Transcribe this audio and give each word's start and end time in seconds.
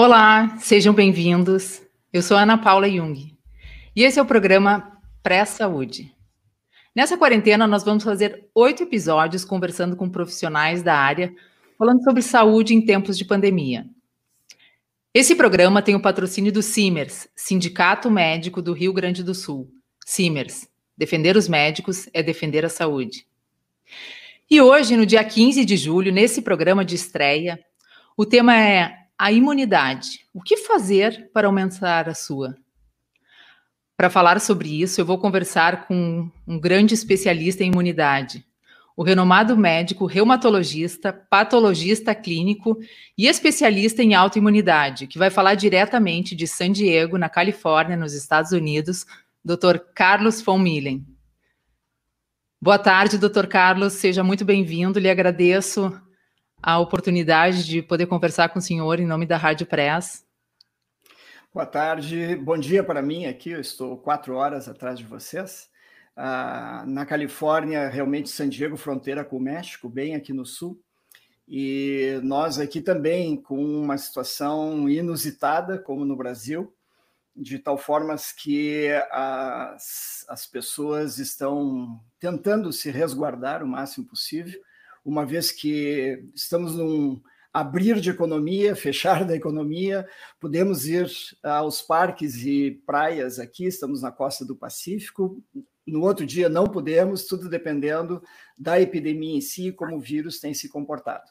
Olá, 0.00 0.56
sejam 0.60 0.94
bem-vindos. 0.94 1.82
Eu 2.12 2.22
sou 2.22 2.36
Ana 2.36 2.56
Paula 2.56 2.88
Jung 2.88 3.36
e 3.96 4.04
esse 4.04 4.16
é 4.16 4.22
o 4.22 4.24
programa 4.24 4.96
Pré-Saúde. 5.24 6.14
Nessa 6.94 7.18
quarentena, 7.18 7.66
nós 7.66 7.82
vamos 7.82 8.04
fazer 8.04 8.48
oito 8.54 8.84
episódios 8.84 9.44
conversando 9.44 9.96
com 9.96 10.08
profissionais 10.08 10.84
da 10.84 10.94
área, 10.94 11.34
falando 11.76 12.00
sobre 12.04 12.22
saúde 12.22 12.76
em 12.76 12.80
tempos 12.80 13.18
de 13.18 13.24
pandemia. 13.24 13.86
Esse 15.12 15.34
programa 15.34 15.82
tem 15.82 15.96
o 15.96 16.00
patrocínio 16.00 16.52
do 16.52 16.62
CIMERS, 16.62 17.28
Sindicato 17.34 18.08
Médico 18.08 18.62
do 18.62 18.72
Rio 18.72 18.92
Grande 18.92 19.24
do 19.24 19.34
Sul. 19.34 19.68
CIMERS, 20.06 20.68
defender 20.96 21.36
os 21.36 21.48
médicos 21.48 22.08
é 22.14 22.22
defender 22.22 22.64
a 22.64 22.68
saúde. 22.68 23.26
E 24.48 24.60
hoje, 24.60 24.96
no 24.96 25.04
dia 25.04 25.24
15 25.24 25.64
de 25.64 25.76
julho, 25.76 26.12
nesse 26.12 26.40
programa 26.40 26.84
de 26.84 26.94
estreia, 26.94 27.58
o 28.16 28.24
tema 28.24 28.56
é 28.56 28.97
a 29.18 29.32
imunidade. 29.32 30.20
O 30.32 30.40
que 30.40 30.58
fazer 30.58 31.30
para 31.32 31.48
aumentar 31.48 32.08
a 32.08 32.14
sua? 32.14 32.56
Para 33.96 34.08
falar 34.08 34.40
sobre 34.40 34.80
isso, 34.80 35.00
eu 35.00 35.04
vou 35.04 35.18
conversar 35.18 35.88
com 35.88 36.30
um 36.46 36.60
grande 36.60 36.94
especialista 36.94 37.64
em 37.64 37.66
imunidade, 37.72 38.44
o 38.96 39.02
renomado 39.02 39.56
médico 39.56 40.06
reumatologista, 40.06 41.12
patologista 41.12 42.14
clínico 42.14 42.78
e 43.16 43.26
especialista 43.26 44.00
em 44.02 44.14
autoimunidade, 44.14 45.08
que 45.08 45.18
vai 45.18 45.30
falar 45.30 45.56
diretamente 45.56 46.36
de 46.36 46.46
San 46.46 46.70
Diego, 46.70 47.18
na 47.18 47.28
Califórnia, 47.28 47.96
nos 47.96 48.12
Estados 48.12 48.52
Unidos, 48.52 49.04
Dr. 49.44 49.78
Carlos 49.94 50.40
von 50.40 50.58
Millen. 50.58 51.04
Boa 52.60 52.78
tarde, 52.78 53.18
Dr. 53.18 53.46
Carlos, 53.46 53.94
seja 53.94 54.22
muito 54.22 54.44
bem-vindo, 54.44 54.98
lhe 54.98 55.10
agradeço 55.10 55.92
a 56.62 56.78
oportunidade 56.78 57.64
de 57.64 57.82
poder 57.82 58.06
conversar 58.06 58.48
com 58.48 58.58
o 58.58 58.62
senhor 58.62 58.98
em 58.98 59.06
nome 59.06 59.26
da 59.26 59.36
Rádio 59.36 59.66
Press. 59.66 60.26
Boa 61.52 61.66
tarde, 61.66 62.36
bom 62.36 62.58
dia 62.58 62.82
para 62.84 63.00
mim 63.00 63.26
aqui. 63.26 63.50
Eu 63.50 63.60
estou 63.60 63.96
quatro 63.96 64.34
horas 64.34 64.68
atrás 64.68 64.98
de 64.98 65.04
vocês. 65.04 65.70
Ah, 66.16 66.84
na 66.86 67.06
Califórnia, 67.06 67.88
realmente 67.88 68.28
San 68.28 68.48
Diego, 68.48 68.76
fronteira 68.76 69.24
com 69.24 69.36
o 69.36 69.40
México, 69.40 69.88
bem 69.88 70.14
aqui 70.14 70.32
no 70.32 70.44
sul. 70.44 70.80
E 71.46 72.20
nós 72.22 72.58
aqui 72.58 72.80
também 72.80 73.40
com 73.40 73.56
uma 73.56 73.96
situação 73.96 74.88
inusitada, 74.88 75.78
como 75.78 76.04
no 76.04 76.16
Brasil, 76.16 76.74
de 77.34 77.58
tal 77.58 77.78
forma 77.78 78.14
que 78.36 78.88
as, 79.10 80.26
as 80.28 80.44
pessoas 80.44 81.18
estão 81.18 81.98
tentando 82.20 82.70
se 82.72 82.90
resguardar 82.90 83.62
o 83.62 83.68
máximo 83.68 84.06
possível 84.06 84.60
uma 85.08 85.24
vez 85.24 85.50
que 85.50 86.22
estamos 86.34 86.76
num 86.76 87.18
abrir 87.50 87.98
de 87.98 88.10
economia, 88.10 88.76
fechar 88.76 89.24
da 89.24 89.34
economia, 89.34 90.06
podemos 90.38 90.86
ir 90.86 91.10
aos 91.42 91.80
parques 91.80 92.44
e 92.44 92.82
praias 92.84 93.38
aqui, 93.38 93.64
estamos 93.64 94.02
na 94.02 94.12
costa 94.12 94.44
do 94.44 94.54
Pacífico, 94.54 95.42
no 95.86 96.02
outro 96.02 96.26
dia 96.26 96.50
não 96.50 96.66
podemos, 96.66 97.24
tudo 97.24 97.48
dependendo 97.48 98.22
da 98.58 98.78
epidemia 98.78 99.38
em 99.38 99.40
si, 99.40 99.72
como 99.72 99.96
o 99.96 100.00
vírus 100.00 100.38
tem 100.38 100.52
se 100.52 100.68
comportado. 100.68 101.24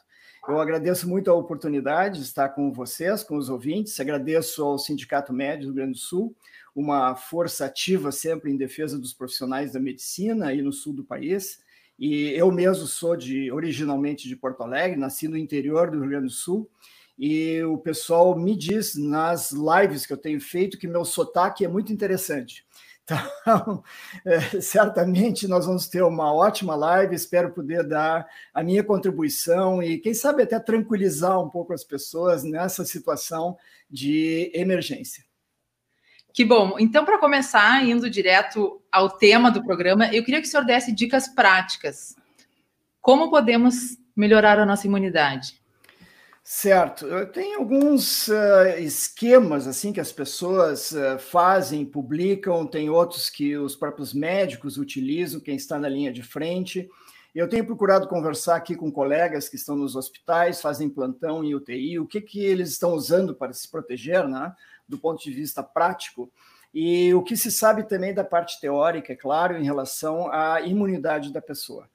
Eu 0.48 0.58
agradeço 0.60 1.08
muito 1.08 1.30
a 1.30 1.34
oportunidade 1.34 2.18
de 2.18 2.24
estar 2.24 2.48
com 2.48 2.72
vocês, 2.72 3.22
com 3.22 3.36
os 3.36 3.48
ouvintes, 3.48 4.00
agradeço 4.00 4.64
ao 4.64 4.76
Sindicato 4.76 5.32
Médio 5.32 5.66
do 5.66 5.66
Rio 5.66 5.74
Grande 5.74 5.92
do 5.92 5.98
Sul, 5.98 6.34
uma 6.74 7.14
força 7.14 7.66
ativa 7.66 8.10
sempre 8.10 8.50
em 8.50 8.56
defesa 8.56 8.98
dos 8.98 9.12
profissionais 9.12 9.72
da 9.72 9.78
medicina 9.78 10.48
aí 10.48 10.62
no 10.62 10.72
sul 10.72 10.92
do 10.92 11.04
país, 11.04 11.60
e 11.98 12.30
eu 12.30 12.52
mesmo 12.52 12.86
sou 12.86 13.16
de 13.16 13.50
originalmente 13.50 14.28
de 14.28 14.36
Porto 14.36 14.62
Alegre, 14.62 14.98
nasci 14.98 15.26
no 15.26 15.36
interior 15.36 15.90
do 15.90 15.98
Rio 16.00 16.10
Grande 16.10 16.26
do 16.26 16.32
Sul. 16.32 16.70
E 17.18 17.60
o 17.64 17.76
pessoal 17.76 18.38
me 18.38 18.56
diz 18.56 18.94
nas 18.94 19.50
lives 19.50 20.06
que 20.06 20.12
eu 20.12 20.16
tenho 20.16 20.40
feito 20.40 20.78
que 20.78 20.86
meu 20.86 21.04
sotaque 21.04 21.64
é 21.64 21.68
muito 21.68 21.92
interessante. 21.92 22.64
Então, 23.08 23.82
é, 24.22 24.60
certamente 24.60 25.48
nós 25.48 25.64
vamos 25.64 25.88
ter 25.88 26.02
uma 26.02 26.30
ótima 26.30 26.76
live. 26.76 27.16
Espero 27.16 27.54
poder 27.54 27.82
dar 27.82 28.28
a 28.52 28.62
minha 28.62 28.84
contribuição 28.84 29.82
e, 29.82 29.96
quem 29.96 30.12
sabe, 30.12 30.42
até 30.42 30.60
tranquilizar 30.60 31.40
um 31.42 31.48
pouco 31.48 31.72
as 31.72 31.82
pessoas 31.82 32.44
nessa 32.44 32.84
situação 32.84 33.56
de 33.90 34.52
emergência. 34.52 35.24
Que 36.38 36.44
bom. 36.44 36.76
Então, 36.78 37.04
para 37.04 37.18
começar, 37.18 37.84
indo 37.84 38.08
direto 38.08 38.80
ao 38.92 39.10
tema 39.10 39.50
do 39.50 39.64
programa, 39.64 40.06
eu 40.14 40.22
queria 40.22 40.40
que 40.40 40.46
o 40.46 40.48
senhor 40.48 40.64
desse 40.64 40.92
dicas 40.92 41.26
práticas. 41.26 42.14
Como 43.00 43.28
podemos 43.28 43.98
melhorar 44.14 44.56
a 44.60 44.64
nossa 44.64 44.86
imunidade? 44.86 45.60
Certo. 46.44 47.08
Tem 47.32 47.56
alguns 47.56 48.28
uh, 48.28 48.78
esquemas 48.78 49.66
assim 49.66 49.92
que 49.92 49.98
as 49.98 50.12
pessoas 50.12 50.92
uh, 50.92 51.18
fazem, 51.18 51.84
publicam, 51.84 52.68
tem 52.68 52.88
outros 52.88 53.28
que 53.28 53.56
os 53.56 53.74
próprios 53.74 54.14
médicos 54.14 54.78
utilizam, 54.78 55.40
quem 55.40 55.56
está 55.56 55.76
na 55.76 55.88
linha 55.88 56.12
de 56.12 56.22
frente. 56.22 56.88
Eu 57.34 57.48
tenho 57.48 57.66
procurado 57.66 58.06
conversar 58.06 58.54
aqui 58.54 58.76
com 58.76 58.92
colegas 58.92 59.48
que 59.48 59.56
estão 59.56 59.74
nos 59.74 59.96
hospitais, 59.96 60.60
fazem 60.60 60.88
plantão 60.88 61.42
em 61.42 61.56
UTI, 61.56 61.98
o 61.98 62.06
que, 62.06 62.20
que 62.20 62.44
eles 62.44 62.70
estão 62.70 62.92
usando 62.92 63.34
para 63.34 63.52
se 63.52 63.68
proteger, 63.68 64.28
né? 64.28 64.52
Do 64.88 64.98
ponto 64.98 65.22
de 65.22 65.30
vista 65.30 65.62
prático, 65.62 66.32
e 66.72 67.12
o 67.14 67.22
que 67.22 67.36
se 67.36 67.50
sabe 67.50 67.82
também 67.84 68.12
da 68.12 68.24
parte 68.24 68.60
teórica, 68.60 69.12
é 69.12 69.16
claro, 69.16 69.56
em 69.56 69.64
relação 69.64 70.30
à 70.32 70.60
imunidade 70.60 71.32
da 71.32 71.40
pessoa. 71.40 71.88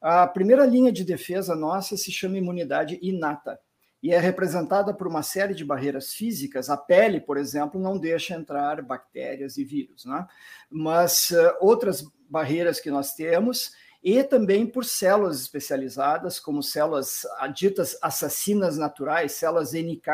A 0.00 0.26
primeira 0.26 0.66
linha 0.66 0.92
de 0.92 1.04
defesa 1.04 1.54
nossa 1.54 1.96
se 1.96 2.12
chama 2.12 2.38
imunidade 2.38 2.98
inata 3.02 3.58
e 4.02 4.12
é 4.12 4.18
representada 4.18 4.92
por 4.92 5.06
uma 5.06 5.22
série 5.22 5.54
de 5.54 5.64
barreiras 5.64 6.12
físicas. 6.12 6.68
A 6.68 6.76
pele, 6.76 7.20
por 7.20 7.36
exemplo, 7.36 7.80
não 7.80 7.98
deixa 7.98 8.34
entrar 8.34 8.82
bactérias 8.82 9.56
e 9.56 9.64
vírus, 9.64 10.04
né? 10.04 10.26
mas 10.70 11.30
uh, 11.30 11.56
outras 11.60 12.04
barreiras 12.28 12.78
que 12.78 12.90
nós 12.90 13.14
temos 13.14 13.72
e 14.02 14.22
também 14.22 14.66
por 14.66 14.84
células 14.84 15.40
especializadas, 15.40 16.38
como 16.38 16.62
células 16.62 17.22
ditas 17.54 17.98
assassinas 18.00 18.76
naturais, 18.76 19.32
células 19.32 19.72
NK, 19.72 20.06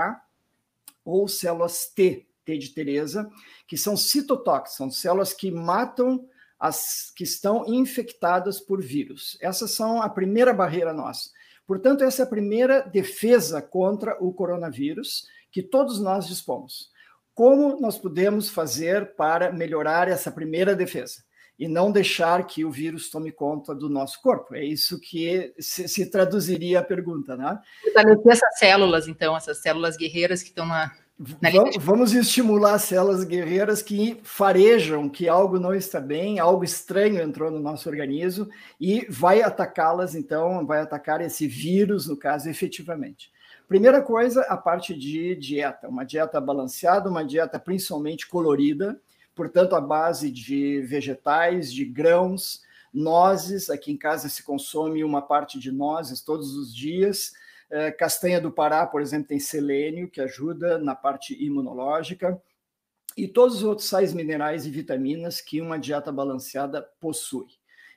ou 1.04 1.26
células 1.28 1.86
T, 1.86 2.26
T 2.44 2.58
de 2.58 2.70
Teresa, 2.70 3.30
que 3.66 3.76
são 3.76 3.96
citotóxicas, 3.96 4.76
são 4.76 4.90
células 4.90 5.32
que 5.32 5.50
matam 5.50 6.26
as 6.58 7.12
que 7.16 7.24
estão 7.24 7.64
infectadas 7.66 8.60
por 8.60 8.80
vírus. 8.80 9.36
Essas 9.40 9.72
são 9.72 10.00
a 10.00 10.08
primeira 10.08 10.52
barreira 10.52 10.92
nossa. 10.92 11.30
Portanto, 11.66 12.04
essa 12.04 12.22
é 12.22 12.24
a 12.24 12.28
primeira 12.28 12.82
defesa 12.82 13.60
contra 13.60 14.16
o 14.22 14.32
coronavírus 14.32 15.26
que 15.50 15.62
todos 15.62 16.00
nós 16.00 16.26
dispomos. 16.26 16.90
Como 17.34 17.80
nós 17.80 17.98
podemos 17.98 18.48
fazer 18.48 19.14
para 19.16 19.50
melhorar 19.50 20.06
essa 20.06 20.30
primeira 20.30 20.74
defesa? 20.74 21.24
E 21.62 21.68
não 21.68 21.92
deixar 21.92 22.44
que 22.44 22.64
o 22.64 22.72
vírus 22.72 23.08
tome 23.08 23.30
conta 23.30 23.72
do 23.72 23.88
nosso 23.88 24.20
corpo. 24.20 24.52
É 24.52 24.64
isso 24.64 24.98
que 24.98 25.54
se, 25.60 25.86
se 25.86 26.10
traduziria 26.10 26.80
a 26.80 26.82
pergunta, 26.82 27.36
né? 27.36 27.56
Fortalecer 27.84 28.32
essas 28.32 28.58
células, 28.58 29.06
então, 29.06 29.36
essas 29.36 29.62
células 29.62 29.96
guerreiras 29.96 30.42
que 30.42 30.48
estão 30.48 30.66
na, 30.66 30.90
vamos 31.78 32.14
estimular 32.14 32.80
células 32.80 33.22
guerreiras 33.22 33.80
que 33.80 34.18
farejam 34.24 35.08
que 35.08 35.28
algo 35.28 35.60
não 35.60 35.72
está 35.72 36.00
bem, 36.00 36.40
algo 36.40 36.64
estranho 36.64 37.22
entrou 37.22 37.48
no 37.48 37.60
nosso 37.60 37.88
organismo 37.88 38.48
e 38.80 39.06
vai 39.08 39.40
atacá-las, 39.40 40.16
então, 40.16 40.66
vai 40.66 40.80
atacar 40.80 41.20
esse 41.20 41.46
vírus, 41.46 42.08
no 42.08 42.16
caso, 42.16 42.50
efetivamente. 42.50 43.30
Primeira 43.68 44.02
coisa, 44.02 44.42
a 44.48 44.56
parte 44.56 44.98
de 44.98 45.36
dieta, 45.36 45.88
uma 45.88 46.02
dieta 46.02 46.40
balanceada, 46.40 47.08
uma 47.08 47.24
dieta 47.24 47.56
principalmente 47.56 48.26
colorida, 48.26 49.00
portanto, 49.34 49.74
a 49.74 49.80
base 49.80 50.30
de 50.30 50.80
vegetais, 50.82 51.72
de 51.72 51.84
grãos, 51.84 52.62
nozes. 52.92 53.70
Aqui 53.70 53.92
em 53.92 53.96
casa 53.96 54.28
se 54.28 54.42
consome 54.42 55.02
uma 55.02 55.22
parte 55.22 55.58
de 55.58 55.72
nozes 55.72 56.20
todos 56.20 56.54
os 56.54 56.74
dias. 56.74 57.32
É, 57.70 57.90
castanha 57.90 58.40
do 58.40 58.52
Pará, 58.52 58.86
por 58.86 59.00
exemplo, 59.00 59.28
tem 59.28 59.40
selênio, 59.40 60.10
que 60.10 60.20
ajuda 60.20 60.78
na 60.78 60.94
parte 60.94 61.34
imunológica. 61.42 62.40
E 63.16 63.26
todos 63.26 63.56
os 63.56 63.62
outros 63.62 63.88
sais 63.88 64.12
minerais 64.12 64.66
e 64.66 64.70
vitaminas 64.70 65.40
que 65.40 65.60
uma 65.60 65.78
dieta 65.78 66.12
balanceada 66.12 66.82
possui. 67.00 67.46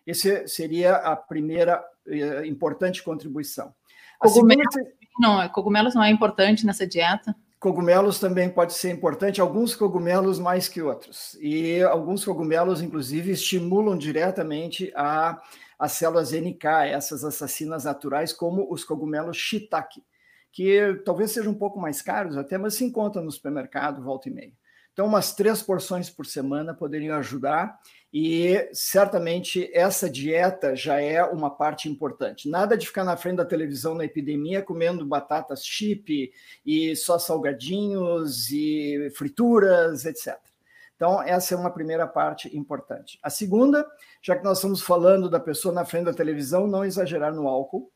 Essa 0.05 0.47
seria 0.47 0.95
a 0.95 1.15
primeira 1.15 1.83
eh, 2.05 2.45
importante 2.45 3.01
contribuição. 3.01 3.73
Cogumelos, 4.19 4.73
segunda... 4.73 4.95
não, 5.19 5.49
cogumelos 5.49 5.95
não 5.95 6.03
é 6.03 6.09
importante 6.09 6.65
nessa 6.65 6.85
dieta? 6.85 7.35
Cogumelos 7.65 8.19
também 8.19 8.47
pode 8.47 8.75
ser 8.75 8.91
importante, 8.91 9.41
alguns 9.41 9.73
cogumelos 9.73 10.37
mais 10.37 10.69
que 10.69 10.83
outros. 10.83 11.35
E 11.41 11.81
alguns 11.81 12.23
cogumelos, 12.23 12.79
inclusive, 12.79 13.31
estimulam 13.31 13.97
diretamente 13.97 14.93
a, 14.95 15.41
as 15.79 15.93
células 15.93 16.31
NK, 16.31 16.63
essas 16.91 17.23
assassinas 17.23 17.85
naturais, 17.85 18.31
como 18.31 18.71
os 18.71 18.83
cogumelos 18.83 19.37
shiitake, 19.37 20.03
que 20.51 21.01
talvez 21.03 21.31
sejam 21.31 21.53
um 21.53 21.57
pouco 21.57 21.79
mais 21.79 22.03
caros 22.03 22.37
até, 22.37 22.55
mas 22.55 22.75
se 22.75 22.85
encontram 22.85 23.23
no 23.23 23.31
supermercado 23.31 24.03
volta 24.03 24.29
e 24.29 24.31
meia. 24.31 24.53
Então, 24.95 25.07
umas 25.07 25.35
três 25.35 25.61
porções 25.61 26.09
por 26.09 26.25
semana 26.25 26.73
poderiam 26.73 27.17
ajudar 27.17 27.77
e 28.13 28.69
certamente 28.71 29.69
essa 29.73 30.09
dieta 30.09 30.73
já 30.73 31.01
é 31.01 31.21
uma 31.21 31.49
parte 31.49 31.89
importante. 31.89 32.47
Nada 32.47 32.77
de 32.77 32.87
ficar 32.87 33.03
na 33.03 33.17
frente 33.17 33.35
da 33.35 33.43
televisão 33.43 33.93
na 33.93 34.05
epidemia 34.05 34.61
comendo 34.61 35.05
batatas 35.05 35.65
chip 35.65 36.31
e 36.65 36.95
só 36.95 37.19
salgadinhos 37.19 38.49
e 38.51 39.11
frituras, 39.17 40.05
etc. 40.05 40.39
Então, 40.95 41.21
essa 41.21 41.53
é 41.53 41.57
uma 41.57 41.73
primeira 41.73 42.07
parte 42.07 42.55
importante. 42.55 43.19
A 43.21 43.29
segunda, 43.29 43.85
já 44.21 44.33
que 44.37 44.45
nós 44.45 44.59
estamos 44.59 44.81
falando 44.81 45.29
da 45.29 45.41
pessoa 45.41 45.73
na 45.73 45.83
frente 45.83 46.05
da 46.05 46.13
televisão, 46.13 46.67
não 46.67 46.85
exagerar 46.85 47.35
no 47.35 47.49
álcool 47.49 47.91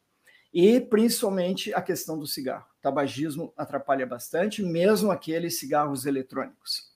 e 0.54 0.82
principalmente 0.82 1.74
a 1.74 1.82
questão 1.82 2.20
do 2.20 2.28
cigarro. 2.28 2.66
O 2.80 2.82
tabagismo 2.82 3.54
atrapalha 3.56 4.06
bastante, 4.06 4.62
mesmo 4.62 5.12
aqueles 5.12 5.60
cigarros 5.60 6.06
eletrônicos. 6.06 6.89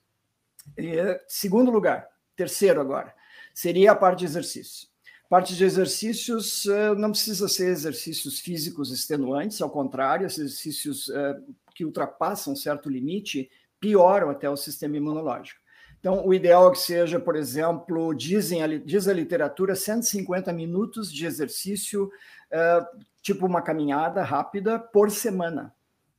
E, 0.77 1.19
segundo 1.27 1.71
lugar, 1.71 2.07
terceiro 2.35 2.81
agora, 2.81 3.13
seria 3.53 3.91
a 3.91 3.95
parte 3.95 4.19
de 4.19 4.25
exercício. 4.25 4.87
Parte 5.29 5.55
de 5.55 5.63
exercícios 5.63 6.65
eh, 6.67 6.93
não 6.95 7.11
precisa 7.11 7.47
ser 7.47 7.69
exercícios 7.69 8.39
físicos 8.39 8.91
extenuantes, 8.91 9.61
ao 9.61 9.69
contrário, 9.69 10.27
exercícios 10.27 11.09
eh, 11.09 11.39
que 11.73 11.85
ultrapassam 11.85 12.55
certo 12.55 12.89
limite 12.89 13.49
pioram 13.79 14.29
até 14.29 14.49
o 14.49 14.55
sistema 14.55 14.97
imunológico. 14.97 15.59
Então, 15.99 16.25
o 16.27 16.33
ideal 16.33 16.67
é 16.67 16.71
que 16.71 16.79
seja, 16.79 17.19
por 17.19 17.35
exemplo, 17.35 18.13
dizem, 18.13 18.61
diz 18.85 19.07
a 19.07 19.13
literatura, 19.13 19.73
150 19.73 20.51
minutos 20.51 21.11
de 21.11 21.25
exercício, 21.25 22.11
eh, 22.51 22.85
tipo 23.21 23.45
uma 23.45 23.61
caminhada 23.61 24.21
rápida 24.21 24.77
por 24.77 25.09
semana. 25.09 25.73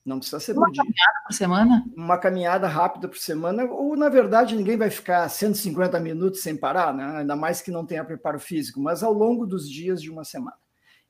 Não 0.04 0.18
precisa 0.18 0.38
ser 0.38 0.52
uma 0.52 0.70
caminhada 0.70 1.20
por 1.26 1.32
semana? 1.32 1.84
Uma 1.96 2.18
caminhada 2.18 2.68
rápida 2.68 3.08
por 3.08 3.16
semana, 3.16 3.64
ou 3.64 3.96
na 3.96 4.10
verdade 4.10 4.54
ninguém 4.54 4.76
vai 4.76 4.90
ficar 4.90 5.26
150 5.28 5.98
minutos 5.98 6.42
sem 6.42 6.54
parar, 6.54 6.92
né? 6.92 7.20
ainda 7.20 7.34
mais 7.34 7.62
que 7.62 7.70
não 7.70 7.86
tenha 7.86 8.04
preparo 8.04 8.38
físico, 8.38 8.78
mas 8.80 9.02
ao 9.02 9.12
longo 9.14 9.46
dos 9.46 9.68
dias 9.68 10.02
de 10.02 10.10
uma 10.10 10.22
semana. 10.22 10.56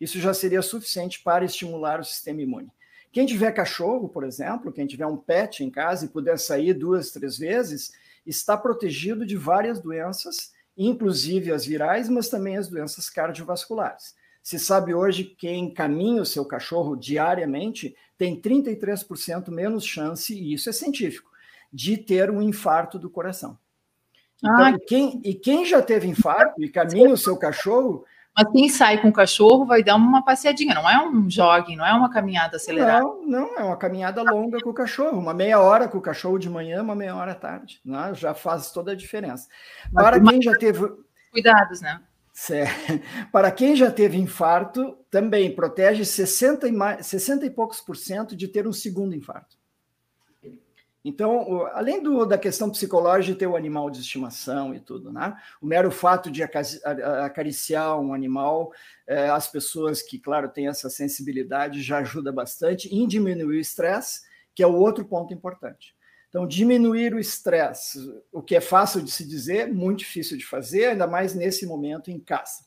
Isso 0.00 0.20
já 0.20 0.32
seria 0.32 0.62
suficiente 0.62 1.22
para 1.22 1.44
estimular 1.44 1.98
o 1.98 2.04
sistema 2.04 2.42
imune. 2.42 2.70
Quem 3.10 3.26
tiver 3.26 3.50
cachorro, 3.52 4.08
por 4.08 4.24
exemplo, 4.24 4.72
quem 4.72 4.86
tiver 4.86 5.06
um 5.06 5.16
pet 5.16 5.64
em 5.64 5.70
casa 5.70 6.04
e 6.04 6.08
puder 6.08 6.38
sair 6.38 6.72
duas, 6.72 7.10
três 7.10 7.36
vezes, 7.36 7.92
está 8.24 8.56
protegido 8.56 9.26
de 9.26 9.36
várias 9.36 9.80
doenças, 9.80 10.52
inclusive 10.76 11.52
as 11.52 11.64
virais, 11.64 12.08
mas 12.08 12.28
também 12.28 12.56
as 12.56 12.68
doenças 12.68 13.08
cardiovasculares. 13.10 14.14
Se 14.44 14.58
sabe 14.58 14.92
hoje 14.92 15.24
que 15.24 15.36
quem 15.36 15.72
caminha 15.72 16.20
o 16.20 16.26
seu 16.26 16.44
cachorro 16.44 16.94
diariamente 16.94 17.96
tem 18.18 18.38
33% 18.38 19.50
menos 19.50 19.86
chance, 19.86 20.34
e 20.34 20.52
isso 20.52 20.68
é 20.68 20.72
científico, 20.72 21.30
de 21.72 21.96
ter 21.96 22.30
um 22.30 22.42
infarto 22.42 22.98
do 22.98 23.08
coração. 23.08 23.58
Então, 24.36 24.66
ah, 24.66 24.78
quem, 24.86 25.18
e 25.24 25.32
quem 25.32 25.64
já 25.64 25.80
teve 25.80 26.06
infarto 26.06 26.62
e 26.62 26.68
caminha 26.68 27.08
o 27.08 27.16
seu 27.16 27.38
cachorro. 27.38 28.04
Mas 28.36 28.52
quem 28.52 28.68
sai 28.68 29.00
com 29.00 29.08
o 29.08 29.12
cachorro 29.14 29.64
vai 29.64 29.82
dar 29.82 29.96
uma 29.96 30.22
passeadinha, 30.22 30.74
não 30.74 30.90
é 30.90 31.02
um 31.02 31.30
jogging, 31.30 31.76
não 31.76 31.86
é 31.86 31.94
uma 31.94 32.10
caminhada 32.10 32.58
acelerada. 32.58 33.02
Não, 33.02 33.26
não, 33.26 33.58
é 33.58 33.64
uma 33.64 33.78
caminhada 33.78 34.22
longa 34.22 34.60
com 34.60 34.68
o 34.68 34.74
cachorro, 34.74 35.18
uma 35.18 35.32
meia 35.32 35.58
hora 35.58 35.88
com 35.88 35.96
o 35.96 36.02
cachorro 36.02 36.38
de 36.38 36.50
manhã, 36.50 36.82
uma 36.82 36.94
meia 36.94 37.16
hora 37.16 37.32
à 37.32 37.34
tarde. 37.34 37.80
Né? 37.82 38.12
Já 38.12 38.34
faz 38.34 38.70
toda 38.70 38.92
a 38.92 38.94
diferença. 38.94 39.48
Para 39.90 40.20
quem 40.20 40.42
já 40.42 40.52
teve. 40.52 40.86
Cuidados, 41.32 41.80
né? 41.80 42.02
Para 43.30 43.50
quem 43.52 43.76
já 43.76 43.90
teve 43.90 44.18
infarto, 44.18 44.98
também 45.10 45.54
protege 45.54 46.04
60 46.04 46.68
e, 46.68 46.72
mais, 46.72 47.06
60 47.06 47.46
e 47.46 47.50
poucos 47.50 47.80
por 47.80 47.96
cento 47.96 48.34
de 48.34 48.48
ter 48.48 48.66
um 48.66 48.72
segundo 48.72 49.14
infarto. 49.14 49.56
Então, 51.04 51.66
além 51.74 52.02
do, 52.02 52.24
da 52.24 52.38
questão 52.38 52.70
psicológica 52.70 53.34
de 53.34 53.38
ter 53.38 53.46
o 53.46 53.56
animal 53.56 53.90
de 53.90 54.00
estimação 54.00 54.74
e 54.74 54.80
tudo, 54.80 55.12
né? 55.12 55.36
O 55.60 55.66
mero 55.66 55.90
fato 55.90 56.30
de 56.30 56.42
acariciar 56.42 58.00
um 58.00 58.14
animal, 58.14 58.72
é, 59.06 59.28
as 59.28 59.46
pessoas 59.46 60.00
que, 60.00 60.18
claro, 60.18 60.48
têm 60.48 60.66
essa 60.66 60.88
sensibilidade 60.88 61.82
já 61.82 61.98
ajuda 61.98 62.32
bastante 62.32 62.88
em 62.88 63.06
diminuir 63.06 63.58
o 63.58 63.60
estresse, 63.60 64.22
que 64.54 64.62
é 64.62 64.66
o 64.66 64.74
outro 64.74 65.04
ponto 65.04 65.34
importante. 65.34 65.94
Então, 66.34 66.48
diminuir 66.48 67.14
o 67.14 67.20
estresse, 67.20 68.12
o 68.32 68.42
que 68.42 68.56
é 68.56 68.60
fácil 68.60 69.00
de 69.00 69.08
se 69.12 69.24
dizer, 69.24 69.72
muito 69.72 70.00
difícil 70.00 70.36
de 70.36 70.44
fazer, 70.44 70.86
ainda 70.86 71.06
mais 71.06 71.32
nesse 71.32 71.64
momento 71.64 72.10
em 72.10 72.18
casa. 72.18 72.64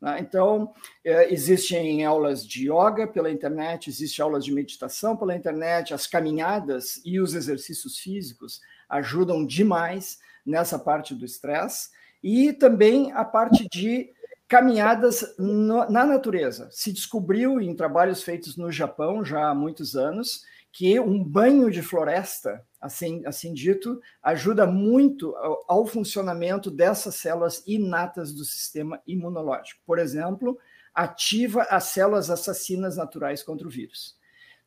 Né? 0.00 0.20
Então, 0.20 0.72
é, 1.04 1.30
existem 1.30 2.02
aulas 2.02 2.42
de 2.42 2.70
yoga 2.72 3.06
pela 3.06 3.30
internet, 3.30 3.90
existem 3.90 4.22
aulas 4.22 4.42
de 4.42 4.50
meditação 4.50 5.18
pela 5.18 5.36
internet, 5.36 5.92
as 5.92 6.06
caminhadas 6.06 6.98
e 7.04 7.20
os 7.20 7.34
exercícios 7.34 7.98
físicos 7.98 8.62
ajudam 8.88 9.44
demais 9.44 10.18
nessa 10.46 10.78
parte 10.78 11.14
do 11.14 11.26
estresse, 11.26 11.90
e 12.22 12.54
também 12.54 13.12
a 13.12 13.22
parte 13.22 13.68
de 13.68 14.14
caminhadas 14.48 15.36
na 15.38 16.06
natureza. 16.06 16.70
Se 16.72 16.90
descobriu 16.90 17.60
em 17.60 17.76
trabalhos 17.76 18.22
feitos 18.22 18.56
no 18.56 18.72
Japão 18.72 19.22
já 19.22 19.50
há 19.50 19.54
muitos 19.54 19.94
anos 19.94 20.42
que 20.72 20.98
um 20.98 21.22
banho 21.22 21.70
de 21.70 21.82
floresta, 21.82 22.64
assim, 22.80 23.22
assim 23.26 23.52
dito, 23.52 24.00
ajuda 24.22 24.66
muito 24.66 25.34
ao, 25.36 25.64
ao 25.68 25.86
funcionamento 25.86 26.70
dessas 26.70 27.16
células 27.16 27.62
inatas 27.66 28.32
do 28.32 28.44
sistema 28.44 29.00
imunológico. 29.06 29.80
Por 29.86 29.98
exemplo, 29.98 30.58
ativa 30.94 31.62
as 31.62 31.84
células 31.84 32.30
assassinas 32.30 32.96
naturais 32.96 33.42
contra 33.42 33.66
o 33.66 33.70
vírus. 33.70 34.18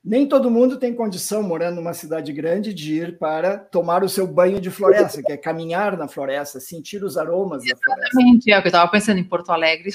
Nem 0.03 0.27
todo 0.27 0.51
mundo 0.51 0.77
tem 0.77 0.93
condição, 0.93 1.41
morando 1.41 1.75
numa 1.75 1.93
cidade 1.93 2.33
grande, 2.33 2.73
de 2.73 2.93
ir 2.93 3.17
para 3.17 3.57
tomar 3.57 4.03
o 4.03 4.09
seu 4.09 4.27
banho 4.27 4.59
de 4.59 4.69
floresta, 4.69 5.23
que 5.23 5.31
é 5.31 5.37
caminhar 5.37 5.95
na 5.97 6.09
floresta, 6.09 6.59
sentir 6.59 7.05
os 7.05 7.17
aromas 7.17 7.63
Exatamente, 7.63 7.79
da 7.79 7.85
floresta. 7.85 8.09
Exatamente, 8.09 8.51
é 8.51 8.59
o 8.59 8.61
que 8.61 8.67
eu 8.67 8.69
estava 8.69 8.91
pensando 8.91 9.19
em 9.19 9.23
Porto 9.23 9.49
Alegre. 9.51 9.91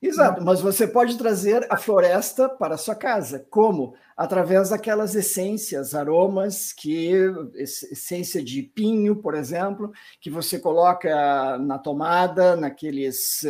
Exato, 0.00 0.44
mas 0.44 0.60
você 0.60 0.86
pode 0.86 1.16
trazer 1.16 1.66
a 1.70 1.76
floresta 1.76 2.48
para 2.48 2.74
a 2.74 2.78
sua 2.78 2.94
casa. 2.94 3.46
Como? 3.50 3.94
Através 4.16 4.68
daquelas 4.68 5.14
essências, 5.14 5.94
aromas, 5.94 6.72
que 6.72 7.10
essência 7.56 8.42
de 8.42 8.62
pinho, 8.62 9.16
por 9.16 9.34
exemplo, 9.34 9.92
que 10.20 10.28
você 10.28 10.58
coloca 10.58 11.58
na 11.58 11.78
tomada, 11.78 12.56
naqueles. 12.56 13.44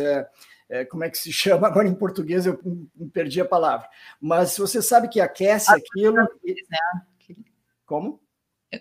É, 0.69 0.85
como 0.85 1.03
é 1.03 1.09
que 1.09 1.17
se 1.17 1.31
chama? 1.33 1.67
Agora 1.67 1.87
em 1.87 1.95
português 1.95 2.45
eu 2.45 2.59
perdi 3.11 3.41
a 3.41 3.45
palavra. 3.45 3.87
Mas 4.19 4.57
você 4.57 4.81
sabe 4.81 5.09
que 5.09 5.19
aquece 5.19 5.69
aquilo. 5.69 6.15
Né? 6.15 7.37
Como? 7.85 8.21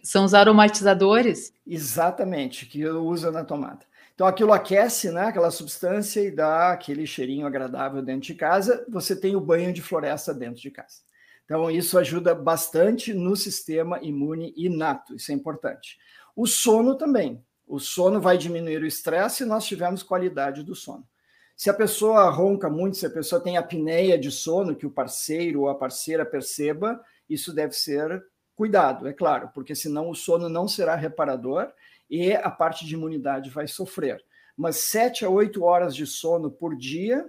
São 0.03 0.25
os 0.25 0.35
aromatizadores? 0.35 1.53
Exatamente, 1.67 2.67
que 2.67 2.85
usa 2.87 3.31
na 3.31 3.45
tomada. 3.45 3.87
Então 4.17 4.27
aquilo 4.27 4.55
aquece, 4.55 5.11
né, 5.11 5.27
aquela 5.27 5.51
substância 5.51 6.23
e 6.23 6.31
dá 6.31 6.73
aquele 6.73 7.07
cheirinho 7.07 7.47
agradável 7.47 8.01
dentro 8.01 8.23
de 8.23 8.35
casa. 8.35 8.83
Você 8.89 9.15
tem 9.15 9.37
o 9.37 9.41
banho 9.43 9.75
de 9.75 9.83
floresta 9.83 10.33
dentro 10.33 10.63
de 10.63 10.71
casa. 10.71 11.03
Então 11.45 11.71
isso 11.71 11.99
ajuda 11.99 12.35
bastante 12.35 13.13
no 13.13 13.37
sistema 13.37 14.01
imune 14.03 14.55
inato, 14.57 15.15
isso 15.15 15.31
é 15.31 15.35
importante. 15.35 15.99
O 16.35 16.47
sono 16.47 16.95
também. 16.97 17.45
O 17.67 17.79
sono 17.79 18.19
vai 18.19 18.39
diminuir 18.39 18.83
o 18.83 18.87
estresse 18.87 19.37
se 19.37 19.45
nós 19.45 19.67
tivermos 19.67 20.03
qualidade 20.03 20.63
do 20.63 20.75
sono. 20.75 21.07
Se 21.55 21.69
a 21.69 21.75
pessoa 21.75 22.31
ronca 22.31 22.71
muito, 22.71 22.97
se 22.97 23.05
a 23.05 23.11
pessoa 23.11 23.41
tem 23.41 23.59
apneia 23.59 24.19
de 24.19 24.31
sono, 24.31 24.75
que 24.75 24.87
o 24.87 24.91
parceiro 24.91 25.63
ou 25.63 25.69
a 25.69 25.75
parceira 25.75 26.25
perceba, 26.25 27.03
isso 27.29 27.53
deve 27.53 27.75
ser 27.75 28.25
cuidado, 28.55 29.07
é 29.07 29.13
claro, 29.13 29.51
porque 29.55 29.75
senão 29.75 30.09
o 30.09 30.15
sono 30.15 30.49
não 30.49 30.67
será 30.67 30.95
reparador 30.95 31.71
e 32.09 32.33
a 32.33 32.51
parte 32.51 32.87
de 32.87 32.95
imunidade 32.95 33.51
vai 33.51 33.67
sofrer. 33.67 34.25
Mas 34.57 34.77
7 34.77 35.25
a 35.25 35.29
8 35.31 35.63
horas 35.63 35.95
de 35.95 36.07
sono 36.07 36.51
por 36.51 36.77
dia 36.77 37.29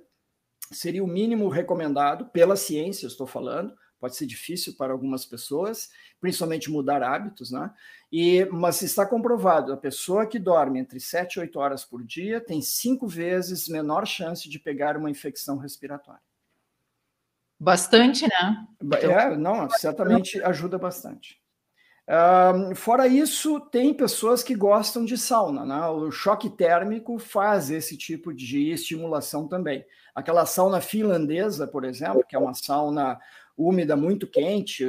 seria 0.72 1.04
o 1.04 1.08
mínimo 1.08 1.50
recomendado 1.50 2.26
pela 2.28 2.56
ciência, 2.56 3.08
estou 3.08 3.28
falando. 3.28 3.74
Pode 4.00 4.16
ser 4.16 4.28
difícil 4.28 4.76
para 4.78 4.94
algumas 4.94 5.26
pessoas, 5.26 5.90
principalmente 6.22 6.70
mudar 6.70 7.02
hábitos, 7.02 7.50
né? 7.50 7.74
E, 8.12 8.46
mas 8.46 8.82
está 8.84 9.06
comprovado, 9.06 9.74
a 9.74 9.78
pessoa 9.78 10.28
que 10.28 10.38
dorme 10.38 10.80
entre 10.80 11.00
7 11.00 11.34
e 11.34 11.40
8 11.42 11.60
horas 11.60 11.84
por 11.84 12.04
dia 12.04 12.40
tem 12.40 12.62
cinco 12.62 13.08
vezes 13.08 13.68
menor 13.68 14.06
chance 14.06 14.48
de 14.48 14.60
pegar 14.60 14.96
uma 14.96 15.10
infecção 15.10 15.58
respiratória. 15.58 16.22
Bastante, 17.60 18.28
né? 18.28 18.68
É, 19.02 19.36
não, 19.36 19.68
certamente 19.72 20.42
ajuda 20.44 20.78
bastante. 20.78 21.42
Fora 22.76 23.06
isso, 23.06 23.60
tem 23.60 23.94
pessoas 23.94 24.42
que 24.42 24.56
gostam 24.56 25.04
de 25.04 25.18
sauna, 25.18 25.66
né? 25.66 25.88
O 25.88 26.10
choque 26.10 26.50
térmico 26.50 27.20
faz 27.20 27.70
esse 27.70 27.98
tipo 27.98 28.34
de 28.34 28.70
estimulação 28.70 29.46
também. 29.48 29.86
Aquela 30.16 30.46
sauna 30.46 30.80
finlandesa, 30.80 31.68
por 31.68 31.84
exemplo, 31.84 32.24
que 32.28 32.36
é 32.36 32.40
uma 32.40 32.54
sauna 32.54 33.20
úmida, 33.58 33.96
muito 33.98 34.26
quente, 34.26 34.86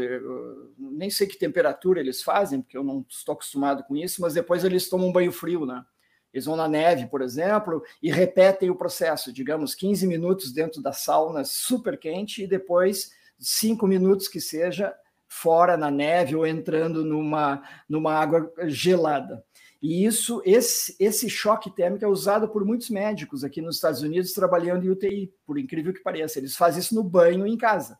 nem 0.79 1.11
sei 1.11 1.27
que 1.27 1.39
temperatura 1.39 1.99
eles 1.99 2.23
fazem, 2.23 2.61
porque 2.61 2.77
eu 2.77 2.85
não 2.85 3.05
estou 3.09 3.33
acostumado 3.33 3.83
com 3.83 3.97
isso, 3.97 4.21
mas 4.23 4.35
depois 4.35 4.63
eles 4.63 4.89
tomam 4.89 5.09
um 5.09 5.13
banho 5.13 5.33
frio, 5.33 5.67
né? 5.67 5.85
Eles 6.33 6.45
vão 6.45 6.55
na 6.55 6.69
neve, 6.69 7.07
por 7.07 7.23
exemplo, 7.23 7.83
e 8.03 8.13
repetem 8.13 8.71
o 8.71 8.77
processo, 8.77 9.33
digamos, 9.33 9.75
15 9.75 10.07
minutos 10.07 10.53
dentro 10.53 10.81
da 10.81 10.93
sauna 10.93 11.43
super 11.45 11.99
quente 11.99 12.45
e 12.45 12.47
depois, 12.47 13.11
5 13.39 13.87
minutos 13.87 14.29
que 14.29 14.41
seja, 14.41 14.95
fora 15.29 15.77
na 15.77 15.91
neve 15.91 16.35
ou 16.35 16.47
entrando 16.47 17.05
numa, 17.05 17.63
numa 17.89 18.15
água 18.15 18.51
gelada. 18.65 19.45
E 19.81 20.05
isso, 20.05 20.43
esse, 20.45 20.97
esse 20.99 21.31
choque 21.31 21.71
térmico 21.71 22.05
é 22.05 22.09
usado 22.09 22.49
por 22.49 22.65
muitos 22.65 22.91
médicos 22.91 23.45
aqui 23.45 23.61
nos 23.61 23.77
Estados 23.77 24.03
Unidos 24.03 24.33
trabalhando 24.33 24.85
em 24.85 24.91
UTI, 24.91 25.33
por 25.47 25.59
incrível 25.59 25.93
que 25.93 26.03
pareça. 26.03 26.39
Eles 26.39 26.57
fazem 26.57 26.81
isso 26.81 26.95
no 26.95 27.05
banho 27.05 27.47
em 27.47 27.57
casa. 27.57 27.97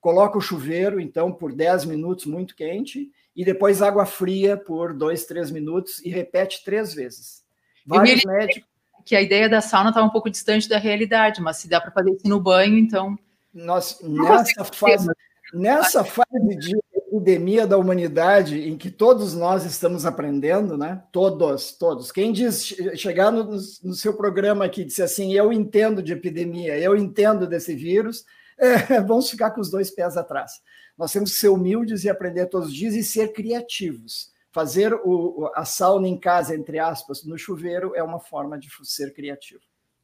Coloca 0.00 0.38
o 0.38 0.40
chuveiro, 0.40 1.00
então, 1.00 1.32
por 1.32 1.52
10 1.52 1.86
minutos 1.86 2.24
muito 2.24 2.54
quente, 2.54 3.10
e 3.34 3.44
depois 3.44 3.82
água 3.82 4.06
fria 4.06 4.56
por 4.56 4.94
2, 4.94 5.24
3 5.24 5.50
minutos 5.50 5.98
e 6.04 6.08
repete 6.08 6.62
três 6.64 6.94
vezes. 6.94 7.42
Vários 7.84 8.24
médicos. 8.24 8.68
Que 9.04 9.16
a 9.16 9.22
ideia 9.22 9.48
da 9.48 9.60
sauna 9.60 9.88
estava 9.88 10.06
um 10.06 10.10
pouco 10.10 10.30
distante 10.30 10.68
da 10.68 10.78
realidade, 10.78 11.40
mas 11.40 11.56
se 11.56 11.68
dá 11.68 11.80
para 11.80 11.90
fazer 11.90 12.12
isso 12.12 12.28
no 12.28 12.38
banho, 12.40 12.78
então. 12.78 13.18
Nós, 13.52 13.98
nessa 14.02 14.64
fase, 14.64 15.10
nessa 15.52 16.04
fase 16.04 16.56
de 16.58 16.76
epidemia 16.94 17.66
da 17.66 17.76
humanidade 17.76 18.68
em 18.68 18.76
que 18.76 18.90
todos 18.90 19.34
nós 19.34 19.64
estamos 19.64 20.04
aprendendo, 20.04 20.76
né? 20.76 21.02
Todos, 21.10 21.72
todos. 21.72 22.12
Quem 22.12 22.32
diz 22.32 22.64
chegar 22.96 23.30
no, 23.30 23.44
no 23.44 23.94
seu 23.94 24.14
programa 24.14 24.64
aqui 24.64 24.82
e 24.82 24.84
dizer 24.84 25.04
assim, 25.04 25.32
eu 25.32 25.52
entendo 25.52 26.02
de 26.02 26.12
epidemia, 26.12 26.78
eu 26.78 26.96
entendo 26.96 27.46
desse 27.46 27.74
vírus, 27.74 28.24
é, 28.58 29.00
vamos 29.00 29.30
ficar 29.30 29.50
com 29.50 29.60
os 29.60 29.70
dois 29.70 29.90
pés 29.90 30.16
atrás. 30.16 30.52
Nós 30.96 31.12
temos 31.12 31.32
que 31.32 31.38
ser 31.38 31.48
humildes 31.48 32.04
e 32.04 32.10
aprender 32.10 32.46
todos 32.46 32.68
os 32.68 32.74
dias 32.74 32.94
e 32.94 33.02
ser 33.02 33.32
criativos. 33.32 34.32
Fazer 34.50 34.92
o, 34.92 35.50
a 35.54 35.64
sauna 35.64 36.08
em 36.08 36.18
casa, 36.18 36.56
entre 36.56 36.78
aspas, 36.78 37.24
no 37.24 37.38
chuveiro, 37.38 37.94
é 37.94 38.02
uma 38.02 38.18
forma 38.18 38.58
de 38.58 38.68
ser 38.82 39.14
criativo. 39.14 39.60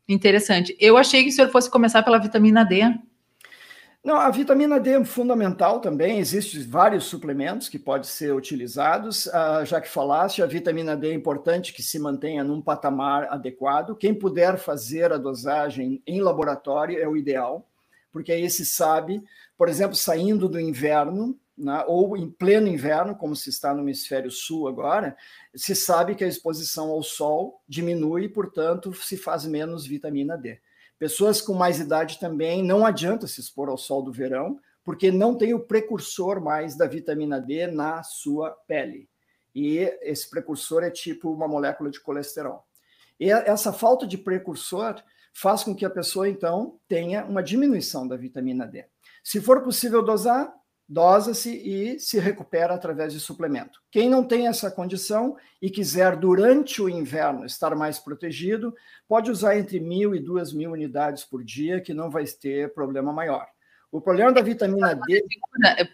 Interessante. 0.09 0.77
Eu 0.79 0.97
achei 0.97 1.25
que 1.25 1.31
o 1.31 1.33
senhor 1.33 1.51
fosse 1.51 1.71
começar 1.71 2.03
pela 2.03 2.19
vitamina 2.19 2.63
D. 2.63 2.83
Não, 4.05 4.17
a 4.17 4.31
vitamina 4.31 4.79
D 4.79 4.91
é 4.91 5.05
fundamental 5.05 5.81
também. 5.81 6.19
Existem 6.19 6.61
vários 6.63 7.05
suplementos 7.05 7.71
que 7.71 7.79
podem 7.79 8.07
ser 8.07 8.35
utilizados. 8.35 9.25
Uh, 9.27 9.65
já 9.65 9.81
que 9.81 9.89
falaste, 9.89 10.43
a 10.43 10.47
vitamina 10.47 10.95
D 10.95 11.09
é 11.09 11.15
importante 11.15 11.73
que 11.73 11.83
se 11.83 11.99
mantenha 11.99 12.45
num 12.45 12.61
patamar 12.61 13.29
adequado. 13.33 13.97
Quem 13.97 14.13
puder 14.13 14.59
fazer 14.59 15.11
a 15.11 15.17
dosagem 15.17 16.03
em 16.07 16.21
laboratório 16.21 17.03
é 17.03 17.09
o 17.09 17.17
ideal, 17.17 17.67
porque 18.13 18.31
aí 18.31 18.51
se 18.51 18.67
sabe, 18.67 19.25
por 19.57 19.71
exemplo, 19.71 19.97
saindo 19.97 20.51
do 20.51 20.61
inverno, 20.61 21.35
né, 21.57 21.83
ou 21.87 22.15
em 22.15 22.29
pleno 22.29 22.69
inverno, 22.69 23.17
como 23.17 23.35
se 23.35 23.49
está 23.49 23.73
no 23.73 23.81
hemisfério 23.81 24.31
sul 24.31 24.69
agora, 24.69 25.17
se 25.55 25.75
sabe 25.75 26.15
que 26.15 26.25
a 26.25 26.29
exposição 26.29 26.91
ao 26.91 27.03
sol 27.03 27.63
diminui, 27.67 28.29
portanto, 28.29 28.93
se 28.93 29.17
faz 29.17 29.47
menos 29.47 29.87
vitamina 29.87 30.37
D. 30.37 30.59
Pessoas 31.05 31.39
com 31.39 31.53
mais 31.53 31.81
idade 31.81 32.19
também 32.19 32.63
não 32.63 32.87
adianta 32.87 33.27
se 33.27 33.39
expor 33.39 33.69
ao 33.69 33.77
sol 33.77 34.01
do 34.01 34.11
verão, 34.11 34.59
porque 34.83 35.13
não 35.13 35.37
tem 35.37 35.53
o 35.53 35.61
precursor 35.61 36.41
mais 36.41 36.79
da 36.79 36.87
vitamina 36.87 37.39
D 37.39 37.67
na 37.67 38.03
sua 38.03 38.53
pele. 38.67 39.07
E 39.55 39.81
esse 40.01 40.31
precursor 40.31 40.83
é 40.83 40.91
tipo 40.91 41.31
uma 41.31 41.47
molécula 41.47 41.91
de 41.91 42.01
colesterol. 42.01 42.67
E 43.21 43.31
essa 43.31 43.71
falta 43.71 44.07
de 44.07 44.17
precursor 44.17 44.95
faz 45.35 45.63
com 45.63 45.77
que 45.77 45.85
a 45.85 45.91
pessoa, 45.91 46.27
então, 46.27 46.81
tenha 46.89 47.27
uma 47.27 47.43
diminuição 47.43 48.09
da 48.09 48.17
vitamina 48.17 48.67
D. 48.67 48.87
Se 49.23 49.43
for 49.43 49.63
possível 49.63 50.03
dosar, 50.03 50.51
dosa-se 50.89 51.51
e 51.51 51.99
se 51.99 52.19
recupera 52.19 52.75
através 52.75 53.13
de 53.13 53.21
suplemento. 53.21 53.81
Quem 53.91 54.09
não 54.09 54.23
tem 54.23 54.47
essa 54.47 54.71
condição 54.71 55.37
e 55.61 55.71
quiser, 55.71 56.17
durante 56.17 56.83
o 56.83 56.89
inverno, 56.89 57.45
estar 57.45 57.75
mais 57.75 57.99
protegido, 57.99 58.75
pode 59.09 59.31
usar 59.31 59.57
entre 59.57 59.81
mil 59.81 60.15
e 60.15 60.21
duas 60.21 60.53
mil 60.53 60.73
unidades 60.73 61.25
por 61.25 61.43
dia, 61.43 61.81
que 61.81 61.95
não 61.95 62.11
vai 62.11 62.25
ter 62.25 62.73
problema 62.75 63.13
maior. 63.13 63.47
O 63.91 64.01
problema 64.01 64.33
da 64.33 64.43
vitamina 64.43 64.95
D. 64.95 65.25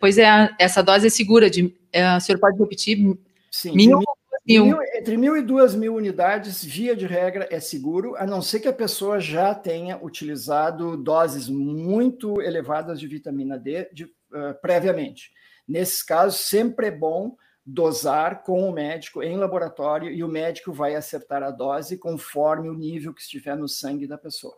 Pois 0.00 0.16
é, 0.16 0.48
essa 0.58 0.82
dose 0.82 1.06
é 1.06 1.10
segura. 1.10 1.50
De, 1.50 1.76
é, 1.92 2.16
o 2.16 2.20
senhor 2.20 2.38
pode 2.38 2.58
repetir? 2.58 2.96
Sim, 3.50 3.74
mil, 3.76 4.00
mil, 4.46 4.64
mil. 4.64 4.78
Entre 4.94 5.16
mil 5.18 5.36
e 5.36 5.42
duas 5.42 5.74
mil 5.74 5.94
unidades, 5.94 6.64
via 6.64 6.96
de 6.96 7.06
regra, 7.06 7.46
é 7.50 7.60
seguro, 7.60 8.16
a 8.16 8.26
não 8.26 8.40
ser 8.40 8.60
que 8.60 8.68
a 8.68 8.72
pessoa 8.72 9.20
já 9.20 9.54
tenha 9.54 10.02
utilizado 10.02 10.96
doses 10.96 11.48
muito 11.48 12.40
elevadas 12.40 12.98
de 12.98 13.06
vitamina 13.06 13.58
D 13.58 13.88
de 13.92 14.10
uh, 14.32 14.60
previamente. 14.60 15.30
Nesses 15.66 16.02
casos, 16.02 16.40
sempre 16.40 16.86
é 16.86 16.90
bom 16.90 17.36
dosar 17.64 18.42
com 18.42 18.68
o 18.68 18.72
médico 18.72 19.22
em 19.22 19.36
laboratório 19.36 20.10
e 20.10 20.24
o 20.24 20.28
médico 20.28 20.72
vai 20.72 20.94
acertar 20.94 21.42
a 21.42 21.50
dose 21.50 21.98
conforme 21.98 22.68
o 22.68 22.74
nível 22.74 23.14
que 23.14 23.20
estiver 23.20 23.56
no 23.56 23.68
sangue 23.68 24.06
da 24.06 24.18
pessoa. 24.18 24.56